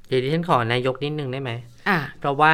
[0.08, 1.52] เดี๋ยวดิฉันขอนายกนิดนึงได้ไหม
[1.90, 2.54] อะเพราะว่า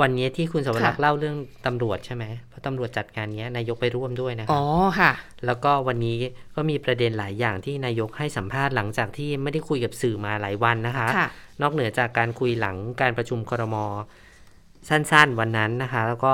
[0.00, 5.12] วันนี้ที่คุณสวรักษ์ค่ะเล่าเรื่องตำรวจใช่ไหมเพราะตำรวจจัดงานเนี้ยนายกไปร่วมด้วยนะคอ๋รัอบค่ะ
[5.46, 6.14] แล้วก็วันนี้
[6.56, 11.28] ก็มีประเด็นหลายอย่างที่นายกให้สัมภาษณ์หลังจากที่ไม่ได้คุยกับสื่อมาหลายวันนะคะค่ะ
[11.62, 13.76] นอกเหนือจากการคุยหลังการประชุมครม
[14.88, 16.32] สั้นๆวันนั้นนะคะ แล้วก็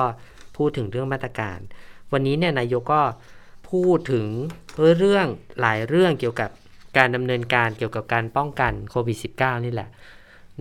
[0.57, 1.59] พูดถึงเรื่องมาตรการ
[2.13, 3.01] วันนี้เนี่ยนายกก็
[3.71, 4.27] พูดถึง
[4.99, 5.27] เรื่อง
[5.61, 6.51] หลายเรื่องเกี่ยวกับ
[6.97, 9.89] การดำเนินการเกี่ยวกับการป้องกันโควิด -19 นี่แหละ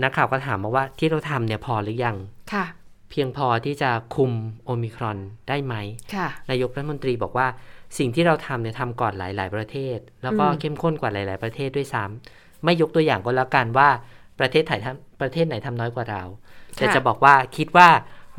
[0.03, 2.17] นักข่าวก็ถามมาว่าที่เราทำเนี่ยพอหรือยัง
[2.53, 2.65] ค่ะ
[3.09, 4.31] เพียงพอที่จะคุม
[4.65, 5.17] โอมิครอน
[5.49, 5.75] ได้ไหม
[6.15, 7.47] ค่ะ นายกรัฐมนตรีบอกว่า
[7.97, 13.89] สิ่งที่เราทำเนี่ยทำก่อนหลาย ๆ ประเทศ แล้วก็อืมเข้มข้นกว่าหลาย ๆ ประเทศด้วยซ้ำไม่ยกตัวอย่างก็แล้วกันว่า
[14.39, 16.23] ประเทศไหนทำประเทศไหนทำน้อยกว่าเรา
[16.75, 17.87] แต่จะบอกว่าคิดว่า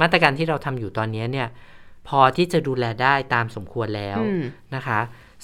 [0.01, 1.49] มาตรการที่เราทำอยู่ตอนนี้เนี่ย
[2.09, 4.43] พอที่จะดูแลได้ตามสมควรแล้วอืม
[4.75, 5.01] นะคะ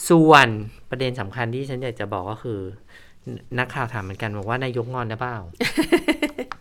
[0.09, 0.47] ส่วน
[0.91, 2.61] ประเด็นสำคัญที่ฉันอยากจะบอกก็คือ
[3.59, 5.39] นักข่าวถามเหมือนกันบอกว่านายกงอนหรือเปล่า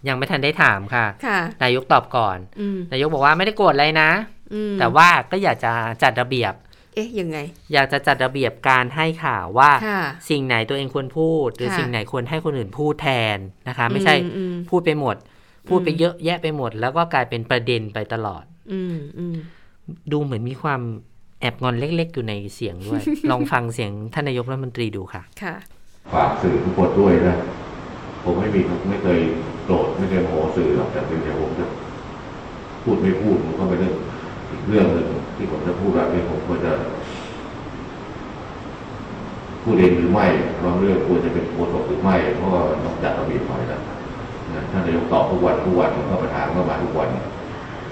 [0.08, 4.12] ยังไม่ทันได้ถามค่ะค่ะนายกตอบก่อนอืมนายกบอกว่าไม่ได้โกรธอะไรนะ
[4.54, 5.72] อืมแต่ว่าก็อยากจะ
[6.04, 6.54] จัดระเบียบ
[6.96, 7.38] เอ๊ะยังไง
[7.74, 13.38] อยากจะจัดระเบียบการให้ข่าวว่าค่ะสิ่งไหนตัวเองควรพูด หรือค่ะสิ่งไหนควรให้คนอื่นพูดแทน
[13.68, 15.16] นะคะ ไม่ใช่อือืมพูดไปหมด
[15.70, 18.44] พูดไปอืมเยอะแยะไปหมด แล้วก็กลายเป็นประเด็นไปตลอด
[18.74, 19.36] อืมอืม
[20.12, 20.82] ดูเหมือนมีความ
[21.42, 23.02] แอบงอนเล็ก ๆ อยู่ในเสียงด้วย
[23.32, 25.56] ลองฟังเสียงท่านนายกรัฐมนตรีดูค่ะค่ะ
[26.14, 27.36] ฝากสื่อทุกคนด้วยนะ
[28.24, 29.20] ผมไม่มีไม่เคย
[29.66, 31.66] โกรธไม่เคยโมโหสื่อหรอกแต่เป็นแต่ผมจะ
[32.84, 33.96] พูดไม่พูดมันก็เป็นเรื่อง
[34.52, 36.74] อีกเรื่องหนึ่งที่ผมจะพูดแบบนี้ผมควรจะ
[39.64, 40.26] พูดเองหรือไม่
[40.64, 43.82] บางเรื่องควรจะเป็นโฆษกหรือไม่เพราะว่ามันต้องจัดระเบียบหน่อยนะ
[44.54, 47.10] นะท่านนายกตอบทุกวันทุกวันผมก็ประธานก็มาทุกวัน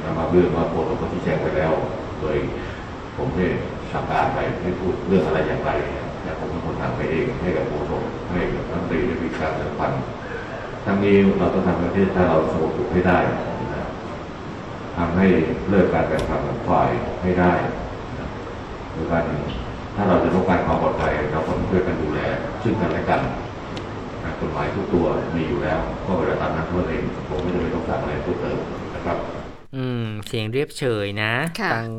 [0.03, 1.73] นะบาเรื่องว่าโฆษกก็ชี้แจ้งไปแล้ว
[2.19, 2.37] โดย
[3.17, 3.45] ผมได้
[3.91, 5.71] สั่งการไปให้พูดเรื่องอะไรอย่างไร
[6.21, 10.03] แต่ผมเป็นคนทำไปเองให้กับโฆษกให้กับรัฐมนตรีได้มีการสัมพันธ์
[10.85, 13.19] ทั้งนี้เราต้องทำประเทศถ้าเราสงบสุขให้ได้
[13.73, 13.85] นะ
[14.97, 15.27] ทำให้
[15.69, 16.89] เลิกการแบ่งฝักแบ่งฝ่าย
[17.23, 17.53] ให้ได้
[18.19, 18.27] นะ
[18.93, 19.23] โดยการ
[19.95, 22.19] ถ้าเราจะต้องการความปลอดภัยเราต้องช่วยกันดูแล
[22.63, 23.21] ซึ่งกันและกัน
[24.41, 28.57] กฎหมายทุกตัวมีอยู่แล้ว ก็เวลาตามนั้นเท่านั้นเองผมไม่จำเป็นต้องสั่งอะไรเพิ่มเติม
[28.95, 29.17] นะครับ
[29.75, 31.89] อืม เสียงเรียบเฉยนะค่ะฟัง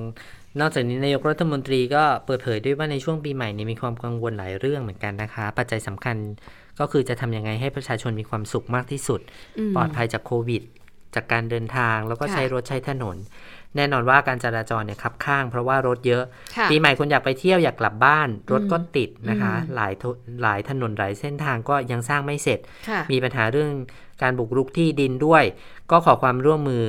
[0.61, 6.16] นอกจากนี้นายกรัฐมนตรีก็เปิดเผยด้วยว่าในช่วงปีใหม่นี้มีความกังวลหลายเรื่องเหมือนกันนะคะ ปัจจัยสำคัญ
[6.81, 9.21] ก็คือจะทำยังไงให้ประชาชนมีความสุขมากที่สุด
[9.71, 10.62] มปลอดภัยจากโควิด
[11.14, 13.16] จากการเดินทางแล้วก็ค่ะใช้รถใช้ถนน
[13.77, 16.25] แน่นอนว่าการจราจรเนี่ยคับข้างเพราะว่ารถเยอะ
[16.57, 20.05] ค่ะปีใหม่คนอยากไปเที่ยวอยากกลับบ้าน รถก็ติดนะคะอืมหลายท
[20.43, 22.59] หลายถนนหลายเส้นทางก็ยังสร้างไม่เสร็จ
[22.89, 23.71] ค่ะมีปัญหาเรื่อง
[24.23, 25.45] การบุกรุกที่ดินด้วย
[25.91, 26.85] ก็ขอความร่วมมือ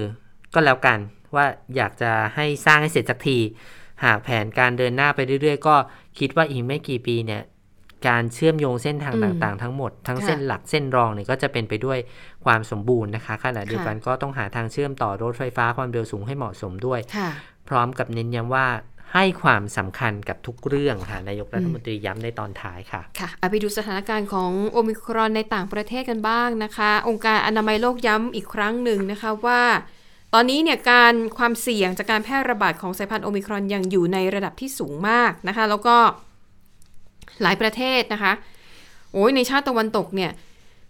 [0.54, 1.00] ก็แล้วกัน
[1.36, 1.46] ว่า
[1.76, 3.38] อยากจะให้สร้างให้เสร็จสักที
[4.04, 5.76] หากแผนการเดินหน้าไปเรื่อยๆ ก็
[6.20, 7.42] คิดว่าอีกไม่กี่ปีเนี่ย
[8.08, 11.98] การเชื่อมโยงเส้นทางอืมต่างๆ ทั้งหมด ทั้งค่ะเส้นหลักเส้นรองเนี่ยก็จะเป็นไปด้วย
[12.46, 17.30] ความสมบูรณ์นะคะขณะเดียวกันก็ต้องหาทางเชื่อมต่อรถไฟฟ้าความเร็วสูงให้เหมาะสมด้วยค่ะ
[17.70, 18.68] พร้อมกับเน้นย้ำว่า
[19.14, 29.62] ให้ความสำคัญกับทุกเรื่องค่ะนายกรัฐมนตรีย้ำในตอนท้ายค่ะ ค่ะเอาไปดูสถานการณ์ของโอมิครอนในต่างประเทศกันบ้างนะคะ องค์การอนามัยโลกย้ำอีกครั้งหนึ่งนะคะว่า
[30.34, 35.96] ตอนนี้เนี่ยการความเสี่ยงจากการแพร่ระบาดของสายพันธุ์โอมิครอนยังอยู่ในระดับที่สูงมากนะคะ แล้วก็
[37.42, 38.34] หลายประเทศนะคะ
[39.14, 40.32] โอ้ยในชาติตะวันตกเนี่ย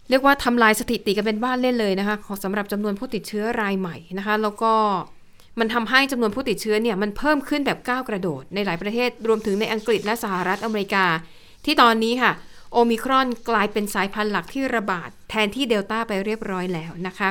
[0.10, 4.74] เรียกว่าทำลายสถิติกันเป็นบ้านเล่นเลยนะคะสำหรับจำนวนผู้ติดเชื้อรายใหม่นะคะ แล้วก็
[5.60, 11.06] มันทำให้จำนวนผู้ติดเชื้อเนี่ยมันเพิ่มขึ้นแบบก้าวกระโดด ในหลายประเทศรวมถึงในอังกฤษและสหรัฐอเมริกา
[11.66, 12.32] ที่ตอนนี้ค่ะ
[12.74, 17.30] โอมิครอนกลายเป็นสายพันธุ์หลักที่ระบาดแทนที่เดลต้าไปเรียบร้อยแล้วนะคะ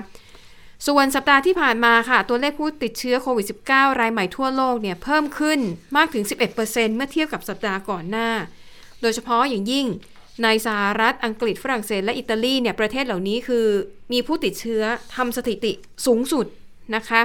[0.87, 5.61] ส่วนสัปดาห์ที่ผ่านมาค่ะ ตัวเลขผู้ติดเชื้อโควิด -19 รายใหม่ทั่วโลกเนี่ยเพิ่มขึ้น
[5.97, 8.29] มากถึง 11%เมื่อเทียบกับสัปดาห์ก่อนหน้า
[9.01, 9.87] โดยเฉพาะอย่างยิ่ง
[10.43, 13.67] ในสหรัฐอังกฤษฝรั่งเศสและอิตาลีเนี่ยประเทศเหล่านี้คือ
[14.13, 14.83] มีผู้ติดเชื้อ
[15.17, 15.73] ทำสถิติ
[16.07, 16.47] สูงสุด
[16.95, 17.21] นะคะ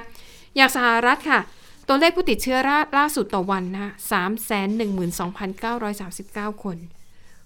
[0.56, 1.40] อย่างสหรัฐค่ะ
[1.88, 3.92] ตัวเลขผู้ติดเชื้อล่าลาสุดต่อวันนะคะ
[6.52, 6.78] 312,939คน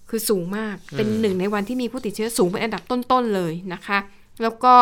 [0.08, 3.98] คือสูงมากเป็นหนึ่งในวันที่มีผู้ติดเชื้อสูงเป็นอันดับต้นๆเลยนะคะ
[4.42, 4.76] แล้วก็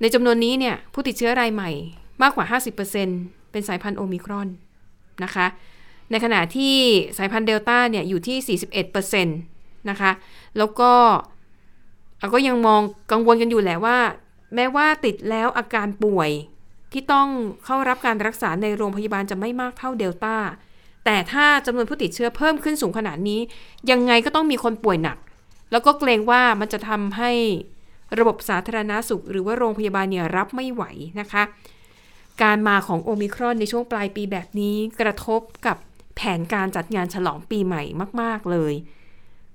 [0.00, 1.70] ในจำนวนนี้เนี่ยผู้ติดเชื้อรายใหม่
[2.22, 2.46] มากกว่า
[2.98, 4.48] 50%เป็นสายพันธุ์โอมิครอน
[5.24, 5.46] นะคะ
[6.10, 6.74] ในขณะที่
[7.18, 8.58] สายพันธุ์เดลต้าเนี่ยอยู่ที่
[8.92, 10.10] 41%นะคะ
[10.58, 10.92] แล้วก็
[12.20, 12.80] เราก็ยังมอง
[13.12, 13.98] กังวลกันอยู่แหละว่า
[14.54, 16.30] แม้ว่าติดแล้วอาการป่วย
[16.92, 17.28] ที่ต้อง
[17.64, 20.36] เข้ารับการรักษาในโรงพยาบาลจะไม่มากเท่าเดลต้า
[21.04, 23.40] แต่ถ้าจำนวนผู้ติดเชื้อเพิ่มขึ้นสูงขนาดนี้
[23.90, 25.18] ยังไงก็ต้องมีคนป่วยหนัก
[25.72, 27.32] แล้วก็เกรงว่ามันจะทำให้
[28.18, 30.84] ระบบสาธารณาสุข หรือว่าโรงพยาบาลเนี่ยรับไม่ไหว
[31.20, 31.42] นะคะ
[32.42, 35.76] การมาของโอมิครอนในช่วงปลายปีแบบนี้กระทบกับ
[36.16, 37.82] แผนการจัดงานฉลองปีใหม่
[38.20, 38.74] มาก ๆ เลย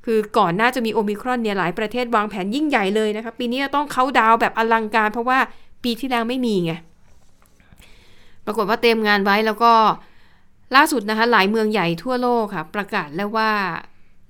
[0.05, 5.39] คือก่อนหน้าจะมีโอมิครอนเนี่ยหลายประเทศวางแผนยิ่งใหญ่เลยนะคะ ปีนี้ต้องเขาดาวแบบอลังการ เพราะว่า
[5.83, 6.71] ปีที่แล้วไม่มีไง
[8.45, 9.73] ปรากฏว่าเตรียมงานไว้แล้วก็
[10.75, 13.51] ล่าสุดนะคะหลายเมืองใหญ่ทั่วโลกค่ะ ประกาศแล้วว่า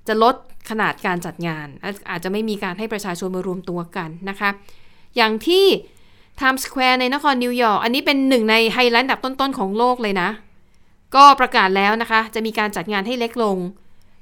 [0.08, 0.36] จะลด
[0.70, 1.68] ขนาดการจัดงาน
[2.10, 4.50] อาจจะไม่มีการให้ประชาชนมารวมตัวกันนะคะ
[5.16, 5.66] อย่างที่
[6.40, 10.30] Times Square ในนครนิวยอร์กอันนี้เป็นหนึ่งในไฮไลท์อันดับต้นๆของโลกเลยนะ
[11.16, 13.58] ก็ประกาศแล้วนะคะ จะมีการจัดงานให้เล็กลง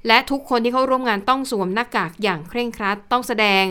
[0.08, 3.64] และทุกคนที่เข้าร่วมงานต้องสวมหน้ากากอย่างเคร่งครัด ต้องแสดง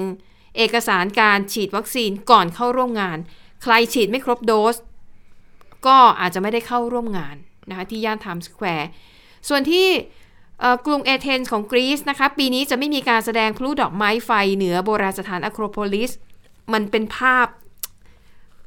[0.58, 3.18] เอกสารการฉีดวัคซีนก่อนเข้าร่วมงาน
[3.64, 4.76] ใครฉีดไม่ครบโดส
[5.86, 7.36] ก็อาจจะไม่ได้เข้าร่วมงาน
[7.70, 8.90] นะคะที่ย่านไทม์สแควร์
[9.48, 9.88] ส่วนที่
[10.86, 16.12] กรุงเอเธนส์ของกรีซนะคะ ปีนี้จะไม่มีการแสดงพลุดอกไม้ไฟเหนือโบราณสถานอะโครโพลิส
[16.74, 17.48] มันเป็นภาพ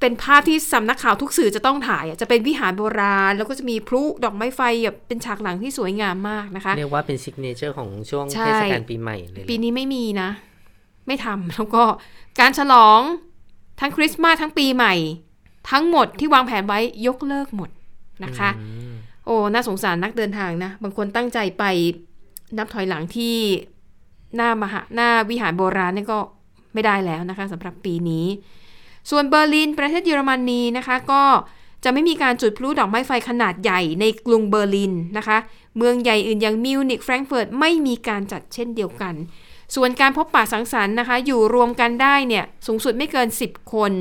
[0.00, 10.30] เป็นภาพที่สำนักข่าวทุกสื่อจะต้องถ่ายอะจะเป็นวิหารโบราณ แล้วก็จะมีพลุดอกไม้ไฟแบบเป็นฉากหลังที่สวยงามมากนะคะ เรียกว่าเป็น signature ของช่วงใช่เทศกาลปีใหม่เลยแหละปีนี้ไม่มีนะ
[11.06, 11.82] ไม่ทำแล้วก็
[12.40, 13.00] การฉลอง
[13.80, 14.94] ทั้งคริสต์มาสทั้งปีใหม่
[15.70, 17.70] ทั้งหมดที่วางแผนไว้ยกเลิกหมด
[18.24, 18.94] นะคะอืม
[19.26, 21.64] โอ้ น่าสงสารนักเดินทางนะ บางคนตั้งใจไป
[22.58, 23.36] นับถอยหลังที่
[24.36, 26.18] หน้ามหาหน้าวิหารโบราณนี่ก็
[26.74, 28.26] ไม่ได้แล้วนะคะสำหรับปีนี้
[29.10, 31.22] ส่วนเบอร์ลินประเทศเยอรมนีนะคะก็
[31.84, 35.38] จะไม่มีการจุดพลุดอกไม้ไฟขนาดใหญ่ในกรุงเบอร์ลินนะคะ
[35.76, 39.14] เมืองใหญ่อื่นอย่างมิวนิกแฟรงก์เฟิร์ตไม่มีการจัดเช่นเดียวกัน
[39.74, 43.92] ส่วนการพบปะสังสรรค์นะคะ อยู่รวมกันได้เนี่ยสูงสุดไม่เกิน 10 คน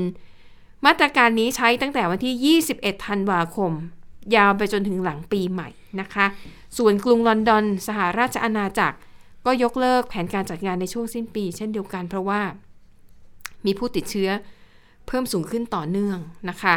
[0.86, 3.72] มาตรการนี้ใช้ตั้งแต่วันที่ 21 ธันวาคม
[4.34, 5.68] ยาวไปจนถึงหลังปีใหม่
[6.00, 6.26] นะคะ
[6.78, 8.98] ส่วนกรุงลอนดอน สหราชอาณาจักร
[9.46, 12.40] ก็ยกเลิกแผนการจัดงานในช่วงสิ้นปี เช่นเดียวกันเพราะว่า
[13.66, 14.30] มีผู้ติดเชื้อ
[15.06, 16.18] เพิ่มสูงขึ้นต่อเนื่อง
[16.50, 16.76] นะคะ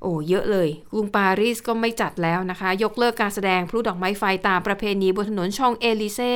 [0.00, 6.34] โอ้เยอะเลย กรุงปารีสก็ไม่จัดแล้วนะคะ ยกเลิกการแสดงพลุดอกไม้ไฟตามประเพณีบนถนนช่องเอลิเซ่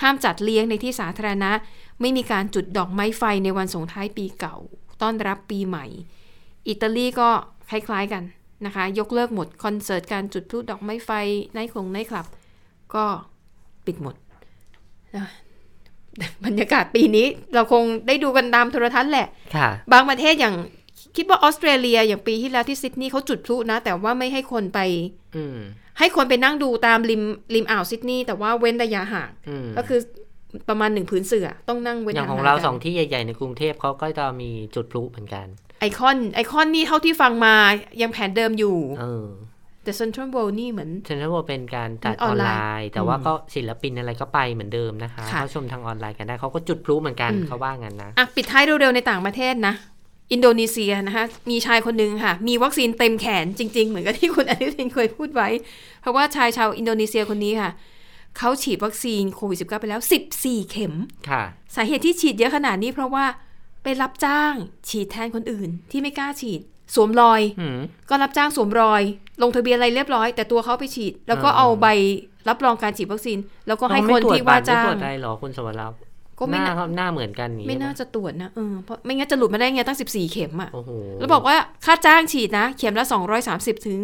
[0.00, 1.52] ห้ามจัดเลี้ยงในที่สาธารณะ
[2.00, 4.56] ไม่มีการจุดดอกไม้ไฟในวันส่งท้ายปีเก่า
[5.02, 5.86] ต้อนรับปีใหม่
[6.68, 7.28] อิตาลีก็
[7.70, 8.22] คล้ายๆกัน
[8.66, 11.10] นะคะ ยกเลิกหมดคอนเสิร์ตการจุดพลุดอกไม้ไฟ
[11.54, 12.26] ในคงในคลับ
[12.94, 13.04] ก็
[13.86, 14.14] ปิดหมด
[15.16, 15.26] นะ
[16.44, 20.54] บรรยากาศปีนี้เราคงได้ดูกันตามโทรทัศน์แหละค่ะบางประเทศอย่าง
[21.16, 24.80] คิดว่าออสเตรเลียอย่างปีที่แล้วที่ซิดนีย์เขาจุดพลุนะ แต่ว่าไม่ให้คนไป
[25.36, 25.58] อืม
[25.98, 27.22] ให้คนไปนั่งดูตามริม
[27.54, 30.00] ริมอ่าวซิดนีย์แต่ว่าเว้นระยะห่างอืมก็คือ
[30.68, 35.46] ประมาณหนึ่งผืนเสือต้องนั่งเว้นอย่างของเราห่างๆกันสองที่ใหญ่ ๆ ในกรุงเทพเขาก็จะมีจุดพลุเหมือนกัน
[35.82, 37.54] ไอคอนไอคอนนี่เท่าที่ฟังมา
[38.02, 39.26] ยังแผนเดิมอยู่เออ
[39.84, 49.74] แต่เซ็นทรัลเวิลด์นี่เหมือนเซ็นทรัลเวิลด์เป็นการจัดออนไลน์น์ แต่ว่าก็ศิลปินอะไรก็ไปเหมือนเดิมนะคะค่ะเขาชมทางออนไลน์กันได้เขาก็จุดพลุเหมือนกันอืมเขาว่างั้นนะอะปิดท้ายเร็วๆในต่างประเทศนะ
[50.32, 55.48] อินโดนีเซียนะคะมีชายคนหนึ่งค่ะ มีวัคซีนเต็มแขนจริง ๆ เหมือนกับที่คุณอนุทินเคยพูดไว้
[56.00, 57.70] เพราะว่าชายชาวอินโดนีเซียคนนี้ค่ะ
[58.38, 60.00] เขาฉีดวัคซีนโควิด -19 ไปแล้ว
[60.36, 60.94] 14 เข็ม
[61.28, 61.42] ค่ะ
[61.74, 63.24] สาเหตุที่ฉีดเยอะขนาดนี้เพราะว่า
[63.82, 64.52] ไปรับจ้าง
[64.88, 66.60] ฉีดแทนคนอื่น ที่ไม่กล้าฉีด
[66.94, 67.78] สวมรอยอืม
[68.10, 69.02] ก็รับจ้างสวมรอย
[69.42, 71.86] ลงทะเบียนอะไรเรียบร้อย แต่ตัวเขาไปฉีด แล้วก็อ่าเอาใบ
[72.48, 75.98] รับรองการฉีดวัคซีน แล้วก็ให้เขคนไม่ตรวจที่ว่าบัตรไม่จ้าตรวงจได้หรอคุณสวรักษ์
[76.38, 83.04] ก็ไม่หน่าน้าเขาหน้าเหมือนกันอย่างไม่นี้น่าจะตรวจนะเออเพราะไม่งั้นจะหลุดมาได้ไงตั้ง 14 เข็มอะโอ้โหแล้วบอกว่าค่าจ้างฉีดนะ เข็มละ
[83.46, 83.98] 230 ถึง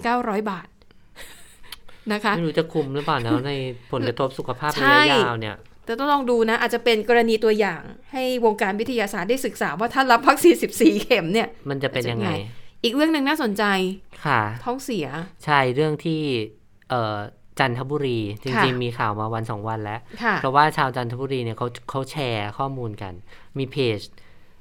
[0.00, 0.66] 1,900 บาท
[2.12, 3.52] นะคะไม่รู้จะคุมหรือเปล่านะใน
[3.92, 7.82] ผลกระทบสุขภาพใช่ระยะยาวเนี่ย แต่ต้องลองดูนะ อาจจะเป็นกรณีตัวอย่าง
[8.12, 12.30] ให้วงการวิทยาศาสตร์ได้ศึกษาว่าถ้ารับวัคซีน14 เข็มเนี่ย มันจะเป็นยังไง
[12.84, 13.64] อีกเรื่องหนึ่งน่าสนใจ
[14.26, 15.06] ค่ะ ท้องเสีย
[15.44, 16.20] ใช่เรื่องที่
[16.90, 17.16] เอ่อ
[17.58, 23.12] จันทบุรีจค่ะริงๆ มีข่าวมาวันสองวันแล้วค่ะเพราะว่าชาวจันทบุรีเนี่ยเขาเขาแชร์ข้อมูลกัน
[23.58, 24.00] มีเพจ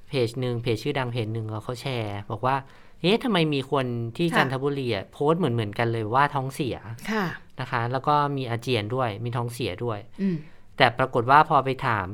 [0.07, 2.55] เพเพจหนึ่งเพจชื่อดังเพจหนึ่งเขาแชร์ บอกว่า
[3.01, 3.85] เอ๊ะทำไมมีคน
[4.17, 6.77] ที่ค่ะจันทบุรีอะโพสต์เหมือนเหมือนๆกันเลยว่าท้องเสีย
[7.11, 7.25] ค่ะ
[7.59, 10.37] นะคะ แล้วก็มีอาเจียนด้วยมีท้องเสียด้วยอืม
[10.77, 12.07] แต่ปรากฏว่าพอไปถาม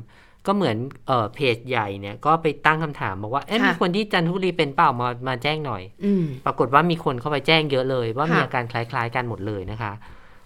[0.46, 9.92] ก็เหมือนเออเพจใหญ่เนี่ย ก็ไปตั้งคำถามบอกว่าเอ๊ะค่ะมีคนที่จันทบุรีเป็นเปล่ามามาแจ้งหน่อยอืมปรากฏว่ามีคนเข้าไปแจ้งเยอะเลย ว่าค่ะมีอาการคล้าย ๆ กันหมดเลยนะคะ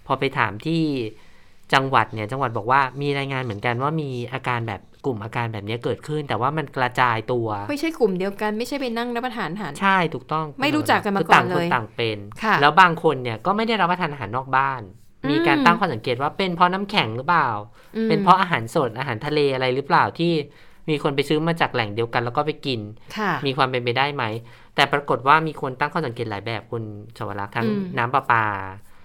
[0.07, 0.83] พอไปถามที่
[1.75, 17.49] จังหวัดเนี่ยจังหวัดบอกว่ามีรายงานเหมือนกันว่ามีอาการแบบกลุ่มอาการแบบนี้เกิดขึ้น แต่ว่ามันกระจายตัว ไม่ใช่กลุ่มเดียวกันไม่ใช่ไปนั่งรับประทานอาหารใช่ถูกต้อง ไม่รู้จักกันมาคืก่อนต่างคเลยต่างเป็นค่ะแล้วบางคนเนี่ยก็ไม่ได้รับประทานอาหารนอกบ้านอื มมีการตั้งข้อสังเกตว่าเป็นเพราะน้ำแข็งหรือเปล่า
[17.97, 20.33] อืมเป็นเพราะอาหารสดอาหารทะเลอะไรหรือเปล่าที่
[20.91, 22.81] มีคนไปซื้อมาจากแหล่งเดียวกันแล้วก็ไปกิน
[23.17, 24.25] ค่ะมีความเป็นไปได้ไหม
[24.75, 26.83] แต่ปรากฏว่ามีคนตั้งข้อสังเกตหลายแบบคุณ
[27.17, 28.47] ชวรักษ์ทั้งอืมน้ำประปา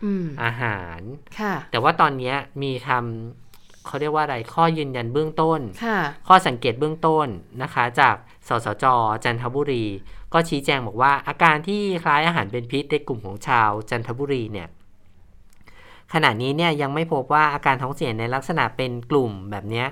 [0.06, 1.02] อืมอาหาร
[1.40, 7.28] ค่ะแต่ว่าตอนเนี้ยมีคำเขาเรียกว่าอะไรข้อยืนยันเบื้องต้นค่ะข้อสังเกตเบื้องต้น
[7.62, 8.16] นะคะ จาก
[8.48, 8.86] สสจ
[9.24, 9.86] จันทบุรี
[10.34, 14.68] ก็ชี้แจงบอกว่าอาการที่คล้ายอาหารเป็นพิษในกลุ่มของชาวจันทบุรีเนี่ย
[16.14, 19.88] ขณะนี้เนี่ยยังไม่พบว่าอาการท้องเสียในลักษณะเป็นกลุ่มแบบเนี้ย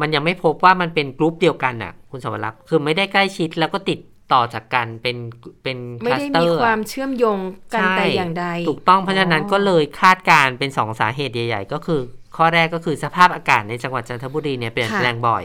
[0.00, 3.98] มันยังไม่พบว่ามันเป็นกลุ่มเดียวกันอะ คุณสวรักษ์คือไม่ได้ใกล้ชิดแล้วก็ติด
[4.32, 5.16] ต่อจากกันเป็น
[5.62, 7.38] เป็นคไม่ลัสได้เตอมีร์ความเชื่อมโยง
[7.74, 12.00] กันใช่แต่อย่างใด ถูกต้องเพราะฉะนั้นก็เลยคาดการณ์เป็นสองสาเหตุใหญ่ ๆ ก็คือ
[12.36, 15.44] ข้อแรกก็คือสภาพอากาศในจังหวัดจันทบุรีเนี่ยเปลี่ยนค่ะแปลงบ่อย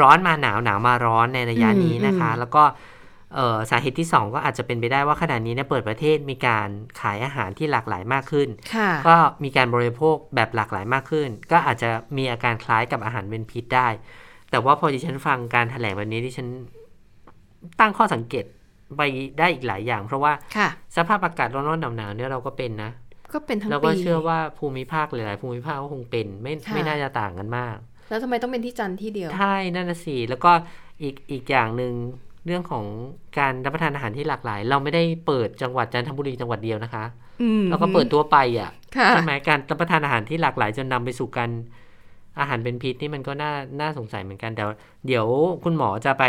[0.00, 2.93] ร้อนมาหนาวหนาวมาร้อนในระยะอืมนี้นะคะอืมแล้วก็เอ่อ
[3.70, 6.68] สาเหตุที่สองก็อาจจะเป็นไปได้ว่าขณะนี้เนี่ยเปิดประเทศมีการ
[7.00, 13.88] ขายอาหารที่หลากหลายมากขึ้นค่ะก็มีการบริโภคแบบหลากหลายมากขึ้น ก็อาจจะมีอาการคล้ายกับอาหารเป็นพิษได้
[14.50, 16.48] แต่ว่าพอดิฉันฟังการแถลงแบบนี้ดิฉัน
[17.80, 18.44] ตั้งข้อสังเกต
[18.96, 19.00] ไป
[19.38, 22.90] ได้อีกหลายอย่าง เพราะว่าค่ะสภาพอากาศร้อนๆหนาวๆเนี่ยเราก็เป็นนะ
[23.32, 27.76] ก็เป็นทั้งแล้วปีก็เชื่อว่าภูมิภาคหลายๆภูมิภาคก็คงเป็นไม่ค่ะไม่น่าจะต่างกันมาก
[28.08, 30.52] แล้วทำไมต้องเป็นที่จันทร์ที่เดียวใช่นั่นน่ะสิแล้วก็
[31.02, 31.92] อีกอีกอย่างหนึ่ง
[32.46, 32.84] เรื่องของ
[33.38, 37.04] การรับประทานอาหารที่หลากหลาย เราไม่ได้เปิดจังหวัดจันทบุรีจังหวัดเดียวนะคะ
[37.42, 41.50] อืมเราก็เปิดตัวไปอะค่ะใช่ไหมการรับประทานอาหารที่หลากหลายจนนำไปสู่การ
[42.40, 44.76] อาหารเป็นพิษนี่มันก็น่าน่าสงสัยเหมือนกันแต่ว่า
[45.06, 45.26] เดี๋ยว
[45.64, 46.24] คุณหมอจะไป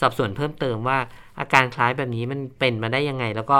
[0.00, 0.98] สอบสวนเพิ่มเติมว่า
[1.40, 3.58] อาการคล้ายแบบนี้มันเป็นมาได้ยังไง แล้วก็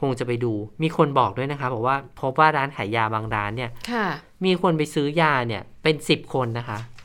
[0.00, 4.06] คงจะไปดู มีคนบอกด้วยนะคะบอกว่าพบว่าร้านขายยาบางร้านเนี่ยค่ะ
[4.44, 6.95] มีคนไปซื้อยาเนี่ยเป็นสิบคนนะคะอืม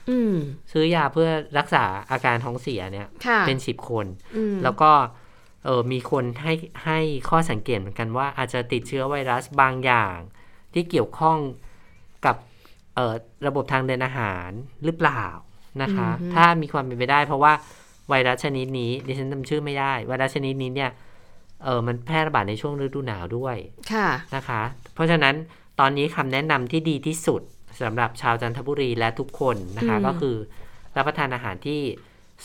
[0.71, 4.91] ซื้อยาเพื่อรักษาอาการท้องเสียเนี่ยค่ะเป็นสิบคนอืมแล้วก็
[5.65, 6.53] เออมีคนให้
[6.85, 6.99] ให้
[7.29, 10.17] ข้อสังเกตเหมือนกันว่าอาจจะติดเชื้อไวรัสบางอย่าง
[10.73, 11.37] ที่เกี่ยวข้อง
[12.25, 12.35] กับ
[12.95, 13.15] เอ่อ
[13.47, 14.49] ระบบทางเดินอาหาร
[14.83, 15.25] หรือเปล่า
[15.81, 17.53] นะคะอือฮึถ้ามีความเป็นไปได้ เพราะว่า
[18.09, 20.91] ไวรัสชนิดนี้ดิฉันจำชื่อไม่ได้ไวรัสชนิดนี้เนี่ย
[21.63, 23.55] เออมันแพร่ระบาดในช่วงฤดูหนาวด้วย
[23.93, 24.61] ค่ะนะคะ
[24.93, 25.35] เพราะฉะนั้น
[25.79, 27.41] ตอนนี้คำแนะนำที่ดีที่สุด
[27.84, 30.36] สำหรับชาวจันทบุรีและทุกคนนะคะอืมก็คือ
[30.97, 31.82] รับประทานอาหารที่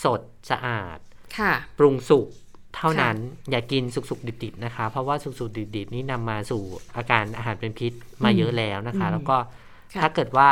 [0.05, 0.21] สด
[0.51, 0.99] สะอาด
[1.39, 2.29] ค่ะปรุงสุก
[2.77, 3.17] เท่านั้น
[3.51, 6.63] อย่ากินสุกๆดิบๆนะคะ เพราะว่าสุกๆดิบๆนี่นำมาสู่
[6.97, 7.93] อาการอาหารเป็นพิษ
[8.25, 9.37] มาเยอะแล้วนะคะอืมแล้วก็
[9.95, 10.49] ค่ะถ้าเกิดว่า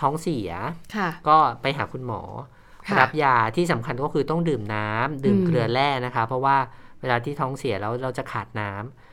[0.00, 0.50] ท้องเสีย
[0.96, 2.22] ค่ะก็ไปหาคุณหมอ
[2.88, 6.56] ค่ะรับยาที่สำคัญก็คือต้องดื่มน้ำดื่มอืมเกลือแร่นะคะ เพราะว่า
[7.00, 9.03] เวลาที่ท้องเสียแล้วเราจะขาดน้ำอืมใช่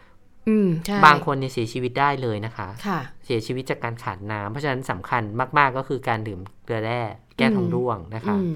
[1.05, 5.23] บางคนเนี่ยเสียชีวิตได้เลยนะคะค่ะเสียชีวิตจากการขาดน้ำเพราะฉะนั้นสำคัญ
[5.57, 7.01] มาก ๆ ก็คือการดื่มเกลือแร่
[7.37, 8.55] แก้ท้องร่วงนะคะอืม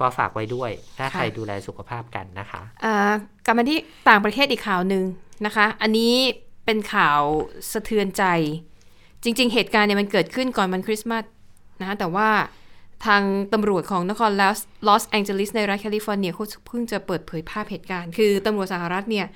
[0.00, 3.12] ก็ฝากไว้ด้วย ถ้าค่ะใครดูแลสุขภาพกันนะคะอ่า
[3.46, 5.04] กลับมาที่ต่างประเทศอีกข่าวหนึ่ง
[5.46, 6.14] นะคะ อันนี้
[6.64, 7.20] เป็นข่าว
[7.72, 8.24] สะเทือนใจ
[9.22, 11.24] จริง ๆ เหตุการณ์เนี่ยมันเกิดขึ้นก่อนวันคริสต์มาส
[11.80, 12.28] นะแต่ว่า
[13.06, 19.26] ทางตำรวจของนครลอสลอสแองเจลิสในรัฐแคลิฟอร์เนียเขาเพิ่งจะเปิดเผยภาพเหตุการณ์ คือตำรวจสหรัฐเนี่ย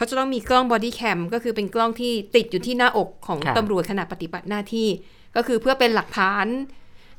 [0.00, 4.88] เขาจะต้องมีกล้อง body cam ก็คือเป็นกล้องที่ติดอยู่ที่หน้าอกของค่ะตำรวจขณะปฏิบัติหน้าที่
[5.36, 6.46] ก็คือเพื่อเป็นหลักฐาน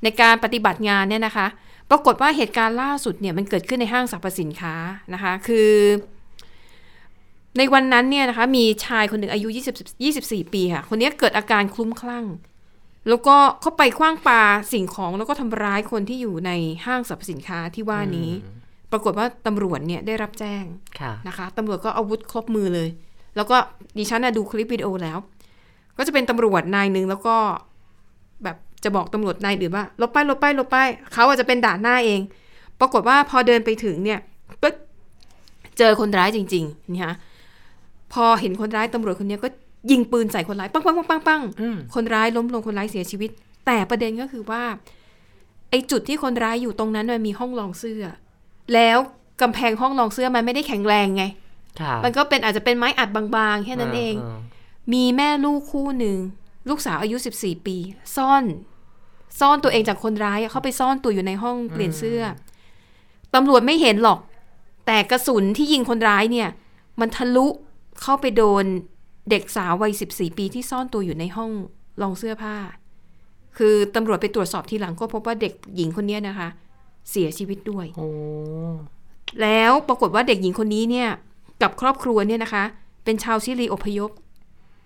[0.04, 1.48] ในการปฏิบัติงานเนี่ยนะคะ
[1.90, 4.76] ปรากฏว่าเหตุการณ์ล่าสุดเนี่ยมันเกิดขึ้นในห้างสรรพสินค้า
[5.14, 5.72] นะคะ คือ
[7.58, 9.48] ในวันนั้นเนี่ยนะคะ มีชายคนหนึ่งอายุ
[9.96, 12.26] 20 24 ปีค่ะ คนนี้เกิดอาการคลุ้มคลั่ง
[13.10, 14.42] แล้วก็เข้าไปคว้างปา
[14.74, 16.52] สิ่งของแล้วก็ทำร้ายคนที่อยู่ใน
[16.86, 18.32] ห้างสรรพสินค้าที่ว่านี้
[18.92, 20.64] ปรากฏว่าตำรวจเนี่ยได้รับแจ้ง
[21.00, 22.90] ค่ะนะคะตำรวจก็อาวุธครบมือเลย
[23.36, 23.58] แล้วก็
[23.98, 25.18] ดิฉันนะดูคลิปวิดีโอแล้ว
[25.98, 27.36] ก็จะเป็นตำรวจนายหนึ่งแล้วก็
[28.44, 30.78] แบบจะบอกตำรวจนายอื่นว่าลบไปลบไปลบไป
[31.14, 32.22] เขาอาจจะเป็นด่านหน้าเอง
[32.80, 34.20] ปรากฏว่าพอเดินไปถึงเนี่ย
[34.62, 34.76] ปึ๊บ
[35.78, 37.14] เจอคนร้ายจริงๆนะคะ
[38.14, 39.50] พอเห็นคนร้ายตำรวจคนนี้ก็
[39.92, 43.30] ยิงปืนใส่คนร้าย ปังปังปังปังปังอืมคนร้ายล้มลงคนร้ายเสียชีวิต
[43.66, 44.64] แต่ประเด็นก็คือว่า
[45.70, 48.04] ไอ้จุดที่คนร้ายอยู่ตรงนั้นมันมีห้องรองเสื้อ
[48.74, 48.98] แล้ว
[49.42, 51.24] กำแพงห้องรองเสื้อมันไม่ได้แข็งแรงไง
[51.80, 54.16] ค่ะมันก็เป็นอาจจะเป็นไม้อัดบางๆ แค่นั้นเอง
[54.94, 56.18] มีแม่ลูกคู่หนึ่ง
[56.70, 57.78] ลูกสาวอายุ 14 ปี
[58.16, 58.44] ซ่อน
[59.40, 64.20] ซ่อนตัวเองจากคนร้ายอะเข้าไปซ่อนตัวอยู่ในห้องเปลี่ยนเสื้ออตำรวจไม่เห็นหรอก
[64.86, 66.50] แต่กระสุนที่ยิงคนร้ายเนี่ย
[67.00, 67.48] มันทะลุ
[68.02, 68.66] เข้าไปโดน
[69.30, 71.52] เด็กสาววัย 14 ปีที่ซ่อนตัวอยู่ในห้อง
[72.02, 72.56] รองเสื้อผ้า
[73.58, 76.50] คือตำรวจไปตรวจสอบทีหลังก็พบว่าเด็กหญิงคนเนี้ยนะคะ
[77.10, 78.10] เสียชีวิตด้วยโอ้
[79.42, 81.10] แล้วปรากฏว่าเด็กหญิงคนนี้เนี่ย
[81.62, 82.64] กับครอบครัวเนี่ยนะคะ
[83.04, 84.12] เป็นชาวชิลีอพยพ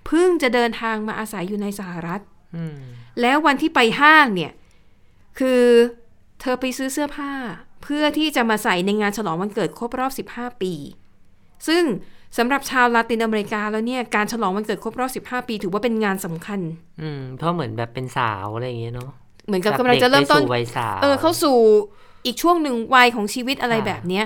[0.06, 2.22] เพิ่งจะเดินทางมาอาศัยอยู่ในสหรัฐ
[2.56, 2.78] อืม
[3.22, 4.52] แล้ววันที่ไปห้างเนี่ย
[5.40, 5.62] คือ
[6.42, 7.32] เธอไปซื้อเสื้อผ้า
[7.84, 10.74] เพื่อที่จะมาใส่ในงานฉลองวันเกิดครบรอบ 15 ปี
[11.68, 11.84] ซึ่ง
[12.38, 16.60] สำหรับชาวลาตินอเมริกาแล้วเนี่ยการฉลองวันเกิดครบรอบ 15 ปี ถือว่าเป็นงานสำคัญ
[17.02, 19.10] อืมเพราะเหมือนแบบเป็นสาวอะไรอย่างเงี้ยเนาะ
[19.48, 21.58] เหมือนกับกำลังจะเริ่มต้นด็กไปสู่วัยสาวเออเข้าสู่
[22.26, 24.26] อีกช่วงหนึ่งวัยของชีวิตอะไรแบบเนี้ย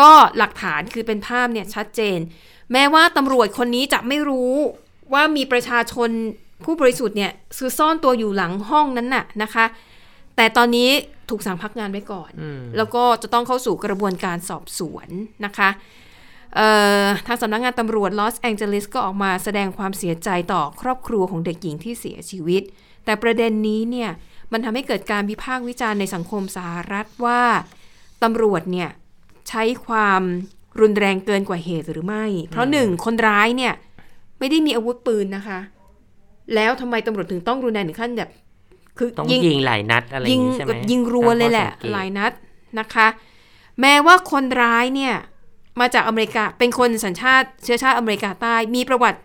[0.00, 2.18] ก็หลักฐานคือเป็นภาพเนี่ยชัดเจน
[2.72, 4.52] แม้ว่าตำรวจคนนี้จะไม่รู้
[5.12, 6.10] ว่ามีประชาชน
[6.64, 9.64] ผู้บริสุทธิ์เนี่ยคือซ่อนตัวอยู่หลังห้องนั้นน่ะนะคะ
[10.36, 10.88] แต่ตอนนี้
[11.30, 15.08] ถูกสั่งพักงานไว้ก่อนอืมแล้วก็จะต้องเข้าสู่กระบวนการสอบสวน
[15.44, 15.70] นะคะ
[16.54, 16.68] เอ่
[17.02, 22.62] อทางสำนักงานตำรวจลอสแองเจลิสก็ออกมาแสดงความเสียใจต่อครอบครัวของเด็กหญิงที่เสียชีวิต
[23.04, 24.10] แต่ประเด็นนี้เนี่ย
[24.52, 27.42] มันทำให้เกิดการวิพากษ์วิจารณ์ในสังคมสหรัฐว่า
[28.22, 28.90] ตำรวจเนี่ย
[29.48, 30.22] ใช้ความ
[30.80, 33.72] รุนแรงเกินกว่าเหตุหรือไม่ เพราะหนึ่งคนร้ายเนี่ย
[34.38, 35.60] ไม่ได้มีอาวุธปืนนะคะ
[36.54, 38.30] แล้วทำไมตำรวจถึงต้องรุนแรงถึงขั้นแบบ
[38.98, 42.32] คือต้องยิงยิงหลายนัดอะไรอย่างยิงงี้ใช่ไหมแบบยิงรัวเลยแหละตั้งข้อสังเกตหลายนัด
[42.78, 43.08] นะคะ
[43.80, 45.14] แม้ว่าคนร้ายเนี่ย
[45.80, 49.18] มาจากอเมริกาเป็นคนสัญชาติเชื้อชาติอเมริกาใต้มีประวัติ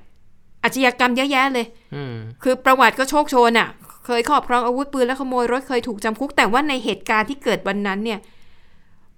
[0.64, 1.66] อาชญากรรมเยอะแยะเลย
[1.96, 3.70] อืมคือประวัติก็โชคโชนอะ่ะ
[4.08, 8.20] เคยครอบครองอาวุธปืนและขโมยรถเคยถูกจำคุก แต่ว่าในเหตุการณ์ที่เกิดวันนั้นเนี่ย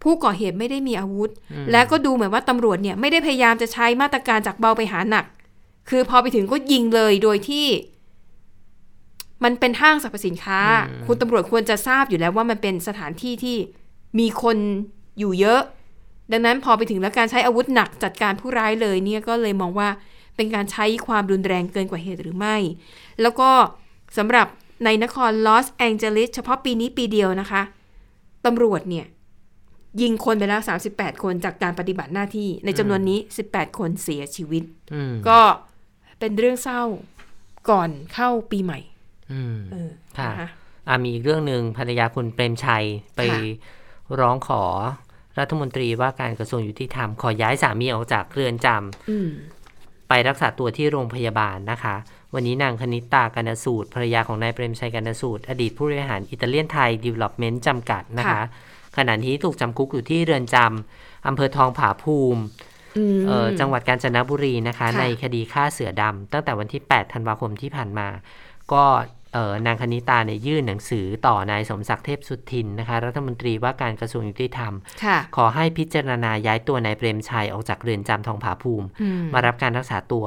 [0.03, 1.29] ผู้ก่อเหตุไม่ได้มีอาวุธ
[1.71, 5.25] และก็ดูเหมือนว่าตำรวจเนี่ยไม่ได้พยายามจะใช้มาตรการจากเบาไปหาหนัก
[5.89, 7.67] คือพอไปถึงก็ยิงเลยโดยที่
[9.43, 10.61] มันเป็นห้างสรรพสินค้า
[11.05, 13.57] คุณตำรวจควรจะทราบอยู่แล้วว่ามันเป็นสถานที่ที่
[14.19, 14.57] มีคน
[15.19, 15.61] อยู่เยอะ
[16.31, 19.89] ดังนั้นพอไปถึงแล้วการใช้อาวุธหนักจัดการผู้ร้ายเลยเนี่ยก็เลยมองว่า
[20.35, 22.55] เป็นการใช้ความรุนแรงเกินกว่าเหตุหรือไม่
[23.21, 23.49] แล้วก็
[24.17, 24.47] สำหรับ
[24.85, 27.61] ในนครลอสแองเจลิสเฉพาะปีนี้ปีเดียวนะคะ
[28.45, 29.05] ตำรวจเนี่ย
[30.01, 30.61] ยิงคนไปแล้ว
[30.91, 33.19] 38 คนจากการปฏิบัติหน้าที่ในจำนวนนี้
[33.49, 34.63] 18 คนเสียชีวิต
[34.93, 35.39] อืมก็
[36.19, 36.81] เป็นเรื่องเศร้า
[37.69, 38.79] ก่อนเข้าปีใหม่
[39.31, 40.49] อืมเออค่ะนะคะ
[40.87, 43.39] อ่ามีอีกเรื่องหนึ่งภรรยาคุณเปรมชัยไปค่ะ
[44.19, 44.63] ร้องขอ
[45.39, 49.29] รัฐมนตรีว่าการกระทรวงยุติธรรมขอย้ายสามีออกจากเรือนจำอืม
[50.09, 51.95] ไปรักษาตัวที่โรงพยาบาลนะคะ
[52.33, 58.41] วันนี้นางคณิตากรรณสูตภรรยาของนายเปรมชัยกรรณสูต อดีตผู้บริหารอิตาเลียนไทยดีเวล็อปเมนต์จำกัดนะคะค่ะ
[58.97, 62.41] ขณะนี้ถูกจำคุกอยู่ที่เรือนจำอำเภอทองผาภูมิ
[62.97, 68.07] อืมเอ่อจังหวัดกาญจนบุรีนะคะค่ะในคดีฆ่าเสือดำตั้งแต่วันที่ 8 ธันวาคมที่ผ่านมา
[68.73, 68.83] ก็
[69.33, 74.73] เอ่อนางคณิตาเนี่ยยื่นหนังสือต่อนายสมศักดิ์เทพสุทินนะคะ รัฐมนตรีว่าการกระทรวงยุติธรรม
[75.03, 80.25] ค่ะขอให้พิจารณาย้ายตัวนายเปรมชัยออกจากเรือนจำทองผาภูมิอืมมารับการรักษาตัว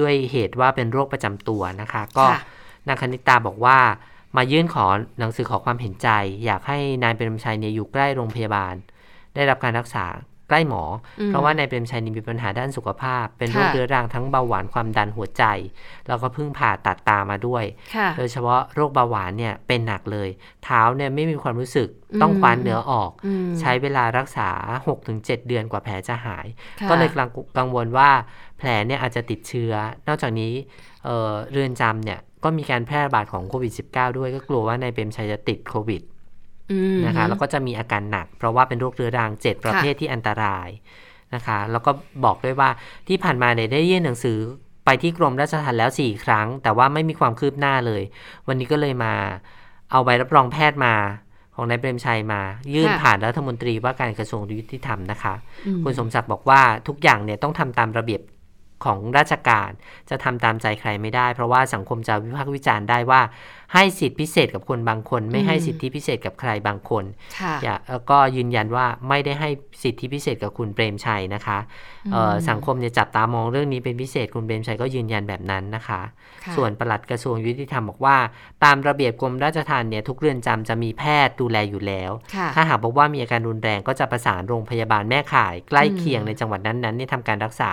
[0.00, 2.40] ด้วยเหตุว่าเป็นโรคประจำตัวนะคะ ก็ค่ะ
[2.88, 3.78] นางคณิตาบอกว่า
[4.36, 4.86] มายื่นขอ
[5.18, 6.08] หนังสือขอความเห็นใจ
[6.44, 8.74] อยากให้นายเปรมชัยเนี่ยอยู่ใกล้โรงพยาบาล
[9.34, 10.06] ได้รับการรักษา
[10.48, 10.84] ใกล้หมอ
[11.20, 15.44] อมเพราะว่านายเปรมชัยนี่มีปัญหาด้านสุขภาพ เป็นโรคค่ะเรื้อรังทั้งเบาหวานความดันหัวใจ
[16.08, 17.64] แล้วก็เพิ่งผ่าตัดตามาด้วย
[17.96, 20.28] ค่ะโดยเฉพาะโรคเบาหวานเนี่ยเป็นหนักเลย
[20.64, 24.48] เท้าเนี่ยไม่มีความรู้สึกอืมต้องคว้านเนื้อออกอืมใช้เวลารักษา
[24.98, 26.46] 6-7 เดือนกว่าแผลจะหาย
[26.80, 27.28] ค่ะก็เลยกัง
[27.58, 28.10] กังวลว่า
[28.60, 29.72] แผลเนี่ยอาจจะติดเชื้อ
[30.08, 30.52] นอกจากนี้
[31.04, 36.02] เอ่อเรือนจำเนี่ยก็มีการแพร่ระบาดของโควิด -19 ด้วยก็กลัวว่านายเปรมชัยจะติดโควิด
[36.70, 40.68] อืมนะคะแล้วก็จะมีอาการหนัก เพราะว่าเป็นโรคเรื้อรัง7ประเภทที่อันตราย
[41.34, 41.90] นะคะแล้วก็
[42.24, 42.70] บอกด้วยว่า
[43.08, 44.38] ที่ผ่านมาเนี่ยได้ยื่นหนังสือ
[44.84, 48.02] ไปที่กรมราชทัณฑ์แล้ว 4 ครั้ง แต่ว่าไม่มีความคืบหน้าเลย
[48.48, 49.12] วันนี้ก็เลยมา
[49.90, 50.94] เอาใบรับรองแพทย์มา
[51.54, 52.40] ของนายเปรมชัยมา
[52.74, 55.34] ยื่นค่ะผ่านรัฐมนตรีว่าการกระทรวงยุติธรรมนะคะ
[55.66, 58.20] อืมคุณสมศักดิ์บอกว่าทุกอย่างเนี่ยต้องทำตามระเบียบ
[58.84, 59.70] ของราชการ
[60.10, 63.20] จะทำตามใจใครไม่ได้ เพราะว่าสังคมจะวิพากษ์วิจารณ์ได้ว่า
[63.74, 67.04] ให้สิทธิพิเศษกับคนบางคน ไม่ให้อืมสิทธิพิเศษกับใครบางคน
[67.40, 69.48] ค่ะอย่าแล้วก็ยืนยันว่าไม่ได้ให้
[69.82, 71.58] สิทธิพิเศษกับคุณเปรมชัยนะคะ
[72.12, 76.00] เอ่อสังคมเนี่ยจับตามองเรื่องนี้เป็นพิเศษคุณเปรมชัยก็ยืนยันแบบนั้นนะคะ
[76.44, 78.16] ค่ะส่วนปลัดกระทรวงยุติธรรมบอกว่า
[78.64, 87.72] ตามระเบียบกรมราชทัณฑ์เนี่ยทุกเรือนจำจะมีแพทย์ดูแลอยู่แล้วค่ะถ้าหากบอกว่ามีอาการรุนแรงก็จะประสานโรงพยาบาลแม่ข่าย ใกล้เคียงอืมในจังหวัดนั้นๆเนี่ยทำการรักษา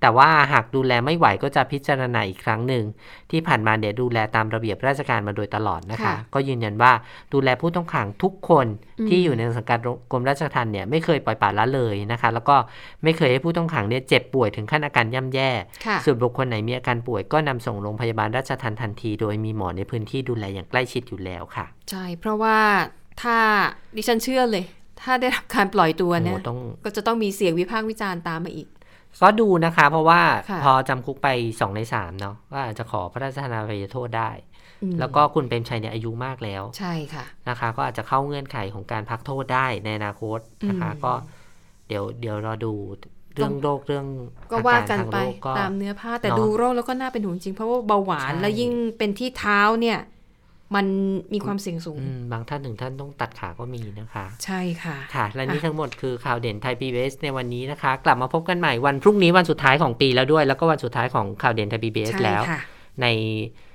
[0.00, 2.84] แต่ว่าหากดูแลไม่ไหวก็จะพิจารณาอีกครั้งหนึ่ง
[3.30, 6.92] ที่ผ่านมาเนี่ยดูแลตามระเบียบราชการมาโดยตลอดนะคะค่ะก็ยืนยันว่า
[7.32, 8.66] ดูแลผู้ต้องขังทุกคน
[9.00, 9.78] อืมที่อยู่ในสังกัด
[10.12, 12.56] กรมราชทัณฑ์เนี่ยไม่เคยปล่อยปละละเลยนะคะ แล้วก็
[13.04, 15.50] ไม่เคยให้ผู้ต้องขังเนี่ยเจ็บป่วยถึงขั้นอาการย่ำแย่
[15.86, 22.58] ค่ะส่วนบุคคลไหนมีอาการป่วยก็นำส่งโรงพยาบาลราชทัณฑ์ทันที โดยมีหมอในพื้นที่ดูแลอย่างใกล้ชิดอยู่แล้วค่ะ ใช่ เพราะว่า
[23.22, 23.36] ถ้า
[23.96, 24.64] ดิฉันเชื่อเลย
[25.02, 28.68] ถ้าได้รับการปล่อยตัวโอ้โหเนี่ยต้องก็จะต้องมีเสียงวิพากษ์วิจารณ์ตามมาอีก
[29.22, 30.20] ก็ดูนะคะ เพราะว่า
[30.50, 31.28] ค่ะพอจำคุกไป
[31.60, 34.55] สองในสามเนาะก็อาจจะขอพระราชทานอภัยโทษได้อืม
[35.00, 41.12] แล้วก็คุณเปรมชัยเนี่ยอายุมากแล้ว ใช่ค่ะนะคะ ก็อาจจะเข้าเงื่อนไขของการพักโทษได้ในอนาคตนะคะอืมก็
[41.88, 42.72] เดี๋ยวเดี๋ยวรอดู
[43.34, 44.06] เรื่องโรคเรื่อง
[44.52, 49.98] ก็ว่ากันอรทงไปโรคก็ตามเนื้อผ้าแต่เนอะดูโรคแล้วก็น่าเป็นห่วงจริงเพราะว่าเบาหวานใช่แล้วยิ่งเป็นที่เท้าเนี่ย
[50.74, 50.86] มัน
[51.34, 62.60] มีความเสี่ยงสูงอืมบางท่านถึงท่านต้องตัดขาก็มีนะคะ ใช่ค่ะค่ะ และนี่อะทั้งหมดคือข่าวเด่นไทย PBS ในวันนี้นะคะ กลับมาพบกันใหม่วันพรุ่งนี้วันสุดท้ายของปีแล้วด้วย แล้วก็วันสุดท้ายของข่าวเด่นไทย PBS ใช่แล้วค่ะ
[63.02, 63.65] ในเอ่อ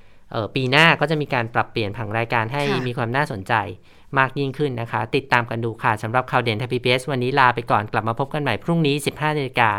[0.54, 3.54] ปีหน้าก็จะมีการปรับเปลี่ยนผังรายการให้ค่ะมีความน่าสนใจ
[4.18, 9.70] มากยิ่งขึ้นนะคะ ติดตามกันดูค่ะสำหรับข่าวเด่นไทย PBS วันนี้ลาไปก่อนกลับมาพบกันใหม่พรุ่งนี้ 15นาฬิกา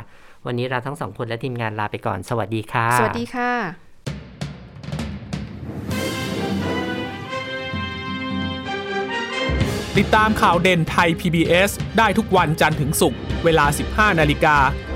[0.45, 3.51] วันนี้เราทั้งสองคนและทีมงานลาไปก่อนสวัสดีค่ะ สวัสดีค่ะ
[9.97, 13.65] ติดตามข่าวเด่นไทย PBS ได้ทุกวันจันทร์ถึงศุกร์เวลา
[14.13, 14.57] 15นาฬิกา